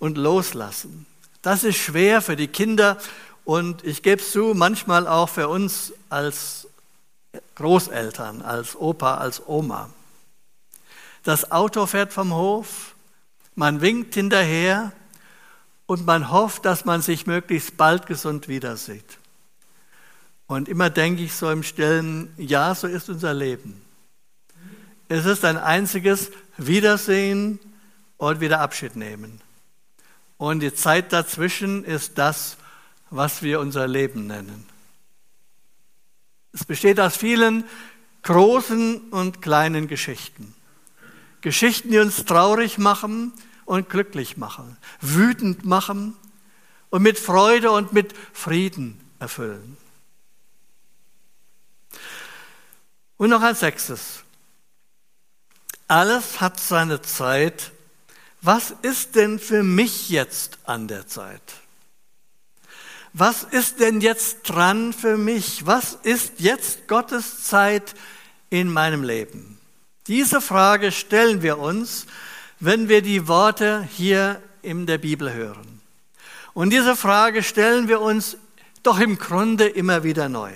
und 0.00 0.18
loslassen. 0.18 1.06
Das 1.40 1.62
ist 1.62 1.76
schwer 1.76 2.20
für 2.20 2.34
die 2.34 2.48
Kinder 2.48 2.98
und 3.44 3.84
ich 3.84 4.02
gebe 4.02 4.22
es 4.22 4.32
zu, 4.32 4.54
manchmal 4.54 5.06
auch 5.06 5.28
für 5.28 5.48
uns 5.48 5.92
als 6.08 6.68
Großeltern, 7.54 8.42
als 8.42 8.76
Opa, 8.76 9.16
als 9.16 9.46
Oma. 9.46 9.90
Das 11.24 11.50
Auto 11.50 11.86
fährt 11.86 12.12
vom 12.12 12.34
Hof, 12.34 12.94
man 13.54 13.80
winkt 13.80 14.14
hinterher 14.14 14.92
und 15.86 16.06
man 16.06 16.30
hofft, 16.30 16.64
dass 16.64 16.84
man 16.84 17.02
sich 17.02 17.26
möglichst 17.26 17.76
bald 17.76 18.06
gesund 18.06 18.48
wiedersieht. 18.48 19.18
Und 20.46 20.68
immer 20.68 20.90
denke 20.90 21.22
ich 21.22 21.34
so 21.34 21.50
im 21.50 21.62
Stillen, 21.62 22.32
ja, 22.36 22.74
so 22.74 22.86
ist 22.86 23.08
unser 23.08 23.32
Leben. 23.34 23.80
Es 25.08 25.24
ist 25.24 25.44
ein 25.44 25.58
einziges 25.58 26.30
Wiedersehen 26.56 27.58
und 28.16 28.40
wieder 28.40 28.60
Abschied 28.60 28.96
nehmen. 28.96 29.40
Und 30.38 30.60
die 30.60 30.74
Zeit 30.74 31.12
dazwischen 31.12 31.84
ist 31.84 32.18
das, 32.18 32.56
was 33.12 33.42
wir 33.42 33.60
unser 33.60 33.86
Leben 33.86 34.26
nennen. 34.26 34.66
Es 36.52 36.64
besteht 36.64 36.98
aus 36.98 37.16
vielen 37.16 37.64
großen 38.22 39.10
und 39.10 39.42
kleinen 39.42 39.86
Geschichten. 39.86 40.54
Geschichten, 41.42 41.90
die 41.90 41.98
uns 41.98 42.24
traurig 42.24 42.78
machen 42.78 43.32
und 43.64 43.90
glücklich 43.90 44.36
machen, 44.36 44.76
wütend 45.00 45.64
machen 45.64 46.16
und 46.90 47.02
mit 47.02 47.18
Freude 47.18 47.70
und 47.70 47.92
mit 47.92 48.14
Frieden 48.32 48.98
erfüllen. 49.18 49.76
Und 53.16 53.30
noch 53.30 53.42
als 53.42 53.60
sechstes. 53.60 54.24
Alles 55.86 56.40
hat 56.40 56.58
seine 56.58 57.02
Zeit. 57.02 57.72
Was 58.40 58.74
ist 58.82 59.14
denn 59.16 59.38
für 59.38 59.62
mich 59.62 60.08
jetzt 60.08 60.58
an 60.64 60.88
der 60.88 61.06
Zeit? 61.06 61.61
Was 63.14 63.42
ist 63.42 63.80
denn 63.80 64.00
jetzt 64.00 64.42
dran 64.44 64.92
für 64.94 65.18
mich? 65.18 65.66
Was 65.66 65.98
ist 66.02 66.34
jetzt 66.38 66.88
Gottes 66.88 67.44
Zeit 67.44 67.94
in 68.48 68.72
meinem 68.72 69.02
Leben? 69.02 69.58
Diese 70.06 70.40
Frage 70.40 70.92
stellen 70.92 71.42
wir 71.42 71.58
uns, 71.58 72.06
wenn 72.58 72.88
wir 72.88 73.02
die 73.02 73.28
Worte 73.28 73.86
hier 73.96 74.40
in 74.62 74.86
der 74.86 74.98
Bibel 74.98 75.32
hören. 75.32 75.82
Und 76.54 76.70
diese 76.70 76.96
Frage 76.96 77.42
stellen 77.42 77.88
wir 77.88 78.00
uns 78.00 78.36
doch 78.82 78.98
im 78.98 79.18
Grunde 79.18 79.68
immer 79.68 80.04
wieder 80.04 80.28
neu. 80.28 80.52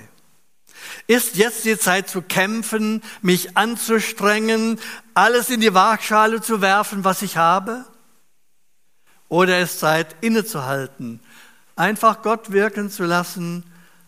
Ist 1.07 1.37
jetzt 1.37 1.65
die 1.65 1.79
Zeit 1.79 2.09
zu 2.09 2.23
kämpfen, 2.23 3.03
mich 3.23 3.57
anzustrengen, 3.57 4.81
alles 5.15 5.51
in 5.51 5.61
die 5.61 5.75
Waagschale 5.75 6.41
zu 6.41 6.61
werfen, 6.61 7.05
was 7.05 7.23
ich 7.23 7.37
habe? 7.37 7.85
Oder 9.29 9.61
ist 9.61 9.81
Zeit 9.81 10.17
innezuhalten, 10.21 11.21
einfach 11.77 12.23
Gott 12.23 12.51
wirken 12.51 12.91
zu 12.91 13.05
lassen, 13.05 13.65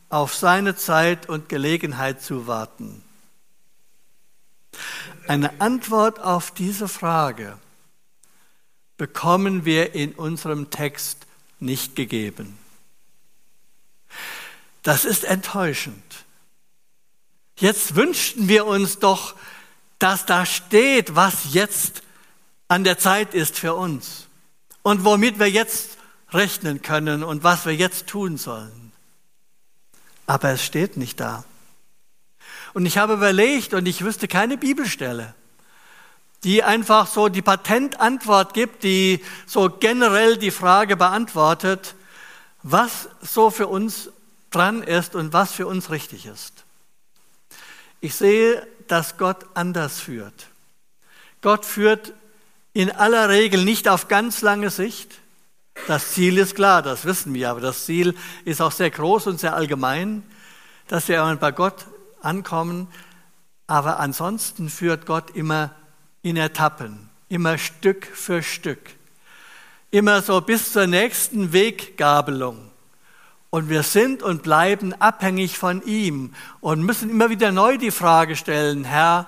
auf 0.08 0.34
seine 0.34 0.74
Zeit 0.74 1.28
und 1.28 1.48
Gelegenheit 1.48 2.22
zu 2.22 2.46
warten? 2.46 3.04
Eine 5.26 5.60
Antwort 5.60 6.20
auf 6.20 6.50
diese 6.50 6.88
Frage 6.88 7.58
bekommen 8.96 9.64
wir 9.64 9.94
in 9.94 10.12
unserem 10.14 10.70
Text 10.70 11.26
nicht 11.60 11.94
gegeben. 11.94 12.58
Das 14.82 15.04
ist 15.04 15.24
enttäuschend. 15.24 16.24
Jetzt 17.56 17.94
wünschten 17.94 18.48
wir 18.48 18.66
uns 18.66 18.98
doch, 18.98 19.34
dass 19.98 20.24
da 20.26 20.46
steht, 20.46 21.16
was 21.16 21.52
jetzt 21.52 22.02
an 22.68 22.84
der 22.84 22.98
Zeit 22.98 23.34
ist 23.34 23.58
für 23.58 23.74
uns 23.74 24.28
und 24.82 25.04
womit 25.04 25.38
wir 25.38 25.50
jetzt 25.50 25.97
rechnen 26.32 26.82
können 26.82 27.24
und 27.24 27.44
was 27.44 27.66
wir 27.66 27.74
jetzt 27.74 28.06
tun 28.06 28.36
sollen. 28.36 28.92
Aber 30.26 30.50
es 30.50 30.64
steht 30.64 30.96
nicht 30.96 31.20
da. 31.20 31.44
Und 32.74 32.86
ich 32.86 32.98
habe 32.98 33.14
überlegt 33.14 33.74
und 33.74 33.86
ich 33.86 34.04
wüsste 34.04 34.28
keine 34.28 34.58
Bibelstelle, 34.58 35.34
die 36.44 36.62
einfach 36.62 37.06
so 37.06 37.28
die 37.28 37.42
Patentantwort 37.42 38.54
gibt, 38.54 38.84
die 38.84 39.24
so 39.46 39.70
generell 39.70 40.36
die 40.36 40.50
Frage 40.50 40.96
beantwortet, 40.96 41.94
was 42.62 43.08
so 43.22 43.50
für 43.50 43.66
uns 43.66 44.10
dran 44.50 44.82
ist 44.82 45.14
und 45.14 45.32
was 45.32 45.52
für 45.52 45.66
uns 45.66 45.90
richtig 45.90 46.26
ist. 46.26 46.64
Ich 48.00 48.14
sehe, 48.14 48.66
dass 48.86 49.16
Gott 49.16 49.46
anders 49.54 49.98
führt. 50.00 50.48
Gott 51.40 51.64
führt 51.64 52.12
in 52.72 52.90
aller 52.90 53.28
Regel 53.28 53.64
nicht 53.64 53.88
auf 53.88 54.08
ganz 54.08 54.42
lange 54.42 54.70
Sicht. 54.70 55.18
Das 55.86 56.12
Ziel 56.12 56.38
ist 56.38 56.54
klar, 56.54 56.82
das 56.82 57.04
wissen 57.04 57.32
wir, 57.32 57.50
aber 57.50 57.60
das 57.60 57.86
Ziel 57.86 58.14
ist 58.44 58.60
auch 58.60 58.72
sehr 58.72 58.90
groß 58.90 59.26
und 59.28 59.40
sehr 59.40 59.54
allgemein, 59.54 60.22
dass 60.88 61.08
wir 61.08 61.36
bei 61.40 61.52
Gott 61.52 61.86
ankommen. 62.20 62.88
Aber 63.66 64.00
ansonsten 64.00 64.68
führt 64.68 65.06
Gott 65.06 65.30
immer 65.30 65.74
in 66.22 66.36
Etappen, 66.36 67.08
immer 67.28 67.58
Stück 67.58 68.06
für 68.06 68.42
Stück, 68.42 68.90
immer 69.90 70.22
so 70.22 70.40
bis 70.40 70.72
zur 70.72 70.86
nächsten 70.86 71.52
Weggabelung. 71.52 72.70
Und 73.50 73.70
wir 73.70 73.82
sind 73.82 74.22
und 74.22 74.42
bleiben 74.42 74.92
abhängig 75.00 75.56
von 75.56 75.82
ihm 75.86 76.34
und 76.60 76.82
müssen 76.82 77.08
immer 77.08 77.30
wieder 77.30 77.50
neu 77.50 77.78
die 77.78 77.90
Frage 77.90 78.36
stellen, 78.36 78.84
Herr, 78.84 79.26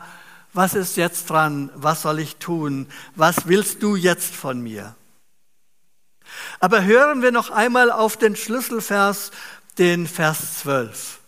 was 0.52 0.74
ist 0.74 0.96
jetzt 0.96 1.30
dran? 1.30 1.70
Was 1.74 2.02
soll 2.02 2.18
ich 2.18 2.36
tun? 2.36 2.86
Was 3.14 3.46
willst 3.46 3.82
du 3.82 3.96
jetzt 3.96 4.34
von 4.34 4.60
mir? 4.60 4.94
Aber 6.58 6.84
hören 6.84 7.22
wir 7.22 7.32
noch 7.32 7.50
einmal 7.50 7.90
auf 7.90 8.16
den 8.16 8.36
Schlüsselvers, 8.36 9.30
den 9.78 10.06
Vers 10.06 10.60
12. 10.60 11.20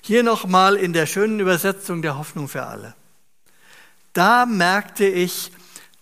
Hier 0.00 0.22
nochmal 0.22 0.76
in 0.76 0.92
der 0.92 1.06
schönen 1.06 1.40
Übersetzung 1.40 2.02
der 2.02 2.18
Hoffnung 2.18 2.48
für 2.48 2.64
alle. 2.66 2.94
Da 4.12 4.46
merkte 4.46 5.06
ich, 5.06 5.50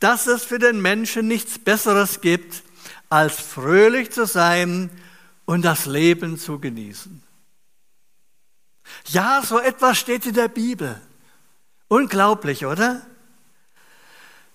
dass 0.01 0.27
es 0.27 0.45
für 0.45 0.59
den 0.59 0.83
Menschen 0.83 1.29
nichts 1.29 1.59
Besseres 1.59 2.21
gibt, 2.21 2.63
als 3.09 3.41
fröhlich 3.41 4.11
zu 4.11 4.27
sein 4.27 4.91
und 5.45 5.63
das 5.63 5.87
Leben 5.87 6.39
zu 6.39 6.59
genießen. 6.59 7.23
Ja, 9.07 9.43
so 9.45 9.59
etwas 9.59 9.99
steht 9.99 10.27
in 10.27 10.35
der 10.35 10.49
Bibel. 10.49 11.01
Unglaublich, 11.89 12.67
oder? 12.67 13.03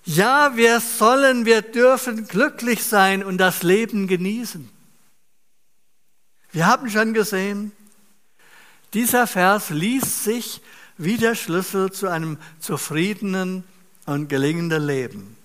Ja, 0.08 0.56
wir 0.56 0.80
sollen, 0.80 1.46
wir 1.46 1.62
dürfen 1.62 2.30
glücklich 2.30 2.86
sein 2.86 3.26
und 3.26 3.39
das 3.39 3.62
Leben 3.62 4.08
genießen. 4.08 4.70
Wir 6.54 6.65
haben 6.65 6.89
schon 6.89 7.13
gesehen, 7.13 7.74
dieser 8.93 9.28
Vers 9.28 9.70
liest 9.70 10.24
sich 10.24 10.62
wie 10.98 11.17
der 11.17 11.36
Schlüssel 11.36 11.91
zu 11.91 12.08
einem 12.08 12.38
zufriedenen 12.58 13.65
und 14.06 14.30
gelingenden 14.30 14.88
Leben. 14.88 15.36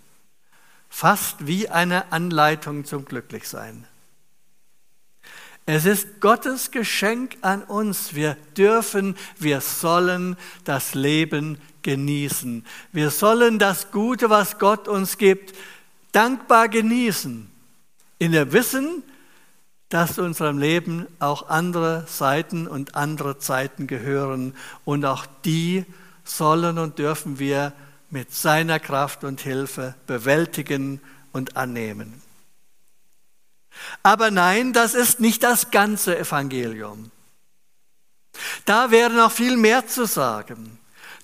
Fast 0.89 1.45
wie 1.45 1.69
eine 1.69 2.13
Anleitung 2.13 2.85
zum 2.85 3.05
Glücklichsein. 3.05 3.85
Es 5.65 5.87
ist 5.87 6.21
Gottes 6.21 6.71
Geschenk 6.71 7.37
an 7.41 7.63
uns. 7.63 8.15
Wir 8.15 8.37
dürfen, 8.57 9.17
wir 9.39 9.61
sollen 9.61 10.37
das 10.65 10.95
Leben 10.95 11.59
genießen. 11.83 12.65
Wir 12.93 13.11
sollen 13.11 13.59
das 13.59 13.91
Gute, 13.93 14.29
was 14.29 14.59
Gott 14.59 14.89
uns 14.89 15.19
gibt, 15.19 15.55
dankbar 16.11 16.69
genießen. 16.69 17.49
In 18.19 18.33
der 18.33 18.53
Wissen, 18.53 19.05
dass 19.89 20.19
unserem 20.19 20.59
Leben 20.59 21.07
auch 21.19 21.49
andere 21.49 22.07
Seiten 22.09 22.67
und 22.67 22.95
andere 22.95 23.39
Zeiten 23.39 23.87
gehören 23.87 24.55
und 24.85 25.05
auch 25.05 25.27
die 25.45 25.85
sollen 26.25 26.79
und 26.79 26.99
dürfen 26.99 27.39
wir 27.39 27.73
mit 28.09 28.35
seiner 28.35 28.81
Kraft 28.81 29.23
und 29.23 29.43
Hilfe 29.43 29.95
bewältigen 30.07 31.01
und 31.33 31.57
annehmen. 31.57 32.22
Aber 34.03 34.31
nein, 34.31 34.73
das 34.73 34.95
ist 34.95 35.21
nicht 35.21 35.43
das 35.43 35.71
ganze 35.71 36.19
Evangelium. 36.19 37.11
Da 38.65 38.91
wäre 38.91 39.13
noch 39.13 39.31
viel 39.31 39.57
mehr 39.57 39.87
zu 39.87 40.07
sagen. 40.07 40.79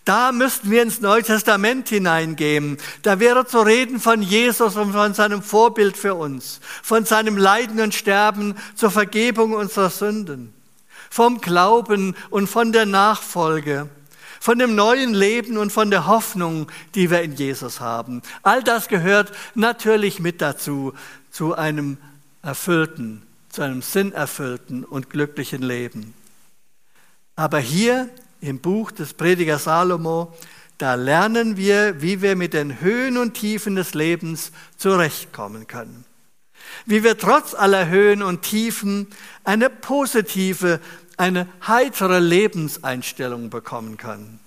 Da 0.05 0.33
müssten 0.33 0.71
wir 0.71 0.83
ins 0.83 1.03
Neue 1.03 1.23
Testament 1.23 1.89
hineingehen. 1.91 2.79
Da 3.03 3.21
wäre 3.21 3.47
zu 3.47 3.61
reden 3.61 4.01
von 4.01 4.23
Jesus 4.23 4.77
und 4.77 4.93
von 4.93 5.13
seinem 5.13 5.43
Vorbild 5.43 5.99
für 5.99 6.15
uns, 6.15 6.61
von 6.83 7.05
seinem 7.05 7.37
Leiden 7.37 7.79
und 7.81 7.95
Sterben 7.95 8.55
zur 8.75 8.91
Vergebung 8.91 9.53
unserer 9.53 9.91
Sünden, 9.91 10.55
vom 11.11 11.43
Glauben 11.43 12.17
und 12.31 12.47
von 12.47 12.73
der 12.73 12.87
Nachfolge, 12.87 13.91
von 14.41 14.59
dem 14.59 14.75
neuen 14.75 15.13
Leben 15.13 15.59
und 15.59 15.73
von 15.73 15.91
der 15.91 16.07
Hoffnung, 16.07 16.69
die 16.95 17.11
wir 17.11 17.21
in 17.21 17.35
Jesus 17.35 17.81
haben. 17.81 18.23
All 18.43 18.63
das 18.63 18.89
gehört 18.89 19.33
natürlich 19.55 20.21
mit 20.21 20.41
dazu, 20.41 20.95
zu 21.31 21.55
einem 21.55 21.99
erfüllten, 22.43 23.23
zu 23.49 23.63
einem 23.63 23.83
sinnerfüllten 23.83 24.85
und 24.85 25.11
glücklichen 25.11 25.63
Leben. 25.63 26.15
Aber 27.37 27.59
hier 27.59 28.09
im 28.41 28.61
Buch 28.61 28.91
des 28.91 29.15
Prediger 29.15 29.59
Salomo, 29.59 30.35
da 30.79 30.95
lernen 30.95 31.57
wir, 31.57 32.01
wie 32.03 32.23
wir 32.23 32.37
mit 32.37 32.55
den 32.55 32.81
Höhen 32.81 33.17
und 33.17 33.35
Tiefen 33.35 33.75
des 33.75 33.95
Lebens 33.95 34.53
zurechtkommen 34.77 35.67
können. 35.67 36.05
Wie 36.87 37.03
wir 37.03 37.19
trotz 37.19 37.55
aller 37.55 37.89
Höhen 37.89 38.23
und 38.23 38.43
Tiefen 38.43 39.09
eine 39.43 39.71
positive, 39.71 40.81
eine 41.17 41.49
heitere 41.67 42.21
Lebenseinstellung 42.21 43.51
bekommen 43.51 43.97
können. 43.97 44.39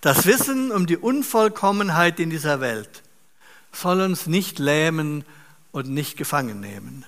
Das 0.00 0.26
Wissen 0.26 0.70
um 0.70 0.86
die 0.86 0.96
Unvollkommenheit 0.96 2.20
in 2.20 2.30
dieser 2.30 2.60
Welt 2.60 3.02
soll 3.72 4.00
uns 4.00 4.26
nicht 4.26 4.58
lähmen 4.58 5.24
und 5.76 5.90
nicht 5.90 6.16
gefangen 6.16 6.60
nehmen. 6.60 7.04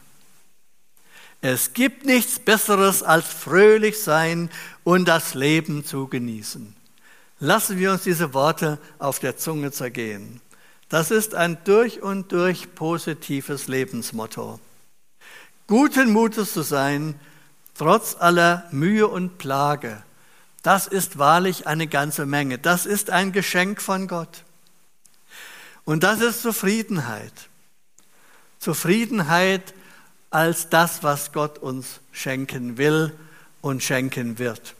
Es 1.40 1.72
gibt 1.72 2.04
nichts 2.04 2.38
Besseres 2.38 3.02
als 3.02 3.28
fröhlich 3.28 3.98
sein 4.00 4.50
und 4.84 5.06
das 5.06 5.34
Leben 5.34 5.84
zu 5.84 6.08
genießen. 6.08 6.74
Lassen 7.40 7.78
wir 7.78 7.92
uns 7.92 8.02
diese 8.02 8.34
Worte 8.34 8.78
auf 8.98 9.20
der 9.20 9.36
Zunge 9.36 9.70
zergehen. 9.70 10.40
Das 10.88 11.10
ist 11.10 11.34
ein 11.34 11.58
durch 11.64 12.02
und 12.02 12.32
durch 12.32 12.74
positives 12.74 13.68
Lebensmotto. 13.68 14.58
Guten 15.66 16.12
Mutes 16.12 16.52
zu 16.52 16.62
sein, 16.62 17.18
trotz 17.74 18.16
aller 18.18 18.68
Mühe 18.72 19.06
und 19.06 19.38
Plage, 19.38 20.02
das 20.62 20.86
ist 20.86 21.18
wahrlich 21.18 21.66
eine 21.66 21.86
ganze 21.86 22.26
Menge. 22.26 22.58
Das 22.58 22.84
ist 22.84 23.10
ein 23.10 23.32
Geschenk 23.32 23.80
von 23.80 24.08
Gott. 24.08 24.44
Und 25.84 26.02
das 26.02 26.20
ist 26.20 26.42
Zufriedenheit. 26.42 27.32
Zufriedenheit 28.58 29.74
als 30.30 30.68
das, 30.68 31.02
was 31.02 31.32
Gott 31.32 31.58
uns 31.58 32.00
schenken 32.12 32.76
will 32.76 33.16
und 33.60 33.82
schenken 33.82 34.38
wird. 34.38 34.74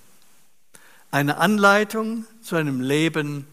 Eine 1.11 1.38
Anleitung 1.38 2.27
zu 2.43 2.57
einem 2.57 2.81
Leben 2.81 3.47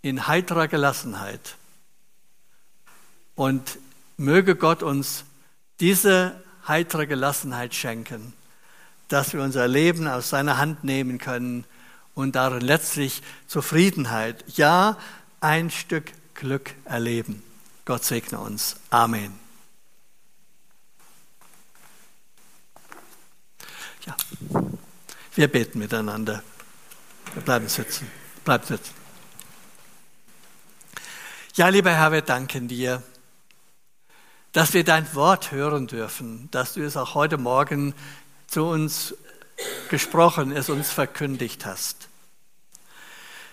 in 0.00 0.26
heiterer 0.26 0.68
Gelassenheit. 0.68 1.56
Und 3.34 3.78
möge 4.16 4.54
Gott 4.54 4.82
uns 4.82 5.24
diese 5.80 6.40
heitere 6.66 7.06
Gelassenheit 7.06 7.74
schenken, 7.74 8.32
dass 9.08 9.32
wir 9.32 9.42
unser 9.42 9.68
Leben 9.68 10.06
aus 10.08 10.30
seiner 10.30 10.58
Hand 10.58 10.84
nehmen 10.84 11.18
können 11.18 11.64
und 12.14 12.36
darin 12.36 12.60
letztlich 12.60 13.22
Zufriedenheit, 13.46 14.44
ja, 14.56 14.96
ein 15.40 15.70
Stück 15.70 16.12
Glück 16.34 16.74
erleben. 16.84 17.42
Gott 17.84 18.04
segne 18.04 18.38
uns. 18.38 18.76
Amen. 18.90 19.43
Ja, 24.06 24.16
wir 25.34 25.48
beten 25.48 25.78
miteinander. 25.78 26.42
Wir 27.32 27.42
bleiben 27.42 27.68
sitzen. 27.68 28.10
Bleibt 28.44 28.66
sitzen. 28.66 28.92
Ja, 31.54 31.68
lieber 31.68 31.90
Herr, 31.90 32.12
wir 32.12 32.22
danken 32.22 32.68
dir, 32.68 33.02
dass 34.52 34.74
wir 34.74 34.84
dein 34.84 35.14
Wort 35.14 35.52
hören 35.52 35.86
dürfen, 35.86 36.48
dass 36.50 36.74
du 36.74 36.82
es 36.82 36.96
auch 36.96 37.14
heute 37.14 37.38
Morgen 37.38 37.94
zu 38.46 38.64
uns 38.64 39.14
gesprochen, 39.88 40.52
es 40.52 40.68
uns 40.68 40.90
verkündigt 40.90 41.64
hast. 41.64 42.08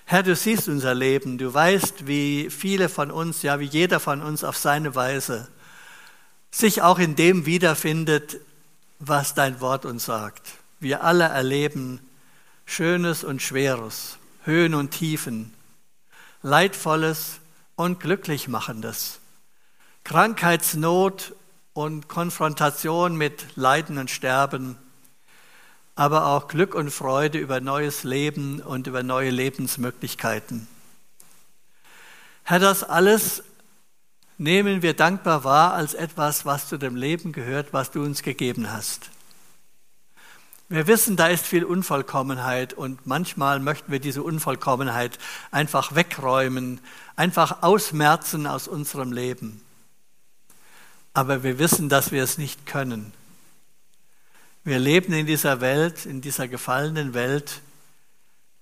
Herr, 0.06 0.24
du 0.24 0.36
siehst 0.36 0.68
unser 0.68 0.94
Leben, 0.94 1.38
du 1.38 1.54
weißt, 1.54 2.06
wie 2.06 2.50
viele 2.50 2.90
von 2.90 3.12
uns, 3.12 3.44
ja, 3.44 3.60
wie 3.60 3.66
jeder 3.66 4.00
von 4.00 4.22
uns 4.22 4.44
auf 4.44 4.58
seine 4.58 4.94
Weise 4.94 5.48
sich 6.52 6.82
auch 6.82 7.00
in 7.00 7.16
dem 7.16 7.46
wiederfindet, 7.46 8.38
was 9.02 9.34
dein 9.34 9.60
Wort 9.60 9.86
uns 9.86 10.06
sagt. 10.06 10.48
Wir 10.80 11.04
alle 11.04 11.26
erleben 11.26 12.00
Schönes 12.66 13.24
und 13.24 13.42
Schweres, 13.42 14.18
Höhen 14.44 14.76
und 14.76 14.92
Tiefen, 14.92 15.54
Leidvolles 16.44 17.40
und 17.76 18.00
Glücklichmachendes, 18.00 19.20
Krankheitsnot 20.04 21.34
und 21.74 22.08
Konfrontation 22.08 23.16
mit 23.16 23.56
Leiden 23.56 23.98
und 23.98 24.12
Sterben, 24.12 24.78
aber 25.96 26.28
auch 26.28 26.48
Glück 26.48 26.76
und 26.76 26.92
Freude 26.92 27.40
über 27.40 27.60
neues 27.60 28.04
Leben 28.04 28.62
und 28.62 28.88
über 28.88 29.02
neue 29.04 29.32
Lebensmöglichkeiten. 29.32 30.68
Herr, 32.44 32.60
das 32.60 32.84
alles 32.84 33.44
nehmen 34.42 34.82
wir 34.82 34.96
dankbar 34.96 35.44
wahr 35.44 35.74
als 35.74 35.94
etwas, 35.94 36.46
was 36.46 36.68
zu 36.68 36.78
dem 36.78 36.96
Leben 36.96 37.32
gehört, 37.32 37.74
was 37.74 37.92
du 37.92 38.02
uns 38.02 38.24
gegeben 38.24 38.72
hast. 38.72 39.12
Wir 40.68 40.88
wissen, 40.88 41.16
da 41.16 41.28
ist 41.28 41.46
viel 41.46 41.64
Unvollkommenheit 41.64 42.74
und 42.74 43.06
manchmal 43.06 43.60
möchten 43.60 43.92
wir 43.92 44.00
diese 44.00 44.24
Unvollkommenheit 44.24 45.20
einfach 45.52 45.94
wegräumen, 45.94 46.80
einfach 47.16 47.62
ausmerzen 47.62 48.48
aus 48.48 48.68
unserem 48.68 49.12
Leben. 49.12 49.62
Aber 51.14 51.44
wir 51.44 51.60
wissen, 51.60 51.88
dass 51.88 52.12
wir 52.12 52.24
es 52.24 52.40
nicht 52.40 52.66
können. 52.66 53.14
Wir 54.64 54.80
leben 54.80 55.14
in 55.14 55.28
dieser 55.28 55.62
Welt, 55.62 56.08
in 56.08 56.22
dieser 56.22 56.48
gefallenen 56.48 57.14
Welt. 57.14 57.62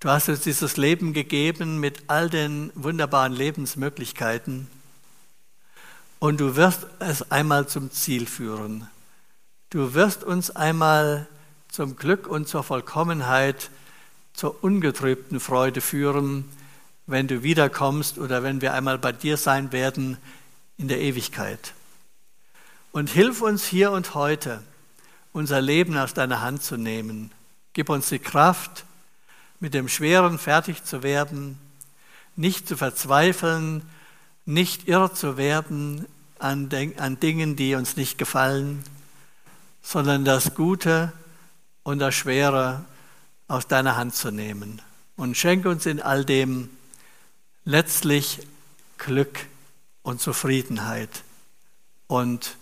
Du 0.02 0.10
hast 0.10 0.28
uns 0.28 0.42
dieses 0.42 0.76
Leben 0.76 1.14
gegeben 1.14 1.80
mit 1.80 2.04
all 2.08 2.30
den 2.30 2.72
wunderbaren 2.76 3.34
Lebensmöglichkeiten 3.34 4.68
und 6.20 6.40
du 6.40 6.56
wirst 6.56 6.86
es 7.00 7.32
einmal 7.32 7.68
zum 7.68 7.92
Ziel 7.92 8.26
führen. 8.26 8.88
Du 9.70 9.94
wirst 9.94 10.24
uns 10.24 10.52
einmal 10.52 11.28
zum 11.70 11.96
Glück 11.96 12.28
und 12.28 12.48
zur 12.48 12.64
Vollkommenheit, 12.64 13.70
zur 14.34 14.64
ungetrübten 14.64 15.40
Freude 15.40 15.82
führen, 15.82 16.46
wenn 17.08 17.28
du 17.28 17.44
wiederkommst 17.44 18.18
oder 18.18 18.44
wenn 18.44 18.62
wir 18.62 18.74
einmal 18.74 18.98
bei 18.98 19.12
dir 19.12 19.38
sein 19.38 19.72
werden 19.72 20.18
in 20.78 20.88
der 20.88 21.00
Ewigkeit. 21.00 21.74
Und 22.92 23.10
hilf 23.10 23.42
uns 23.42 23.66
hier 23.66 23.92
und 23.92 24.16
heute, 24.16 24.64
unser 25.32 25.62
Leben 25.62 25.98
aus 25.98 26.14
deiner 26.14 26.42
Hand 26.42 26.64
zu 26.64 26.78
nehmen. 26.78 27.32
Gib 27.74 27.90
uns 27.90 28.10
die 28.10 28.20
Kraft, 28.20 28.86
mit 29.60 29.74
dem 29.74 29.88
Schweren 29.88 30.40
fertig 30.40 30.84
zu 30.84 31.04
werden, 31.04 31.60
nicht 32.36 32.68
zu 32.68 32.78
verzweifeln, 32.78 33.84
nicht 34.50 34.88
irr 34.88 35.14
zu 35.14 35.38
werden 35.38 36.08
an, 36.40 36.70
an 36.98 37.20
Dingen, 37.20 37.56
die 37.56 37.76
uns 37.76 37.96
nicht 37.96 38.18
gefallen, 38.18 38.84
sondern 39.84 40.26
das 40.26 40.56
Gute 40.56 41.14
und 41.84 42.00
das 42.00 42.16
Schwere 42.16 42.84
aus 43.48 43.68
deiner 43.68 43.96
Hand 43.96 44.16
zu 44.16 44.32
nehmen. 44.32 44.82
Und 45.16 45.38
schenke 45.38 45.70
uns 45.70 45.86
in 45.86 46.02
all 46.02 46.26
dem 46.26 46.72
letztlich 47.64 48.40
Glück 48.98 49.46
und 50.02 50.20
Zufriedenheit 50.20 51.24
und 52.08 52.58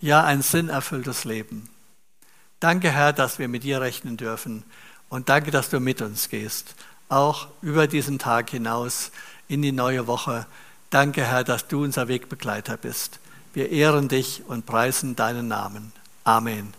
ja, 0.00 0.22
ein 0.24 0.42
sinnerfülltes 0.42 1.24
Leben. 1.24 1.70
Danke, 2.60 2.90
Herr, 2.90 3.14
dass 3.14 3.38
wir 3.38 3.48
mit 3.48 3.62
dir 3.62 3.80
rechnen 3.80 4.18
dürfen 4.18 4.62
und 5.08 5.30
danke, 5.30 5.50
dass 5.50 5.70
du 5.70 5.80
mit 5.80 6.02
uns 6.02 6.28
gehst, 6.28 6.74
auch 7.08 7.48
über 7.62 7.86
diesen 7.86 8.18
Tag 8.18 8.50
hinaus 8.50 9.10
in 9.48 9.62
die 9.62 9.72
neue 9.72 10.06
Woche. 10.06 10.46
Danke, 10.94 11.24
Herr, 11.24 11.42
dass 11.42 11.66
du 11.66 11.82
unser 11.82 12.06
Wegbegleiter 12.06 12.76
bist. 12.76 13.18
Wir 13.52 13.70
ehren 13.70 14.06
dich 14.06 14.44
und 14.46 14.64
preisen 14.64 15.16
deinen 15.16 15.48
Namen. 15.48 15.90
Amen. 16.22 16.72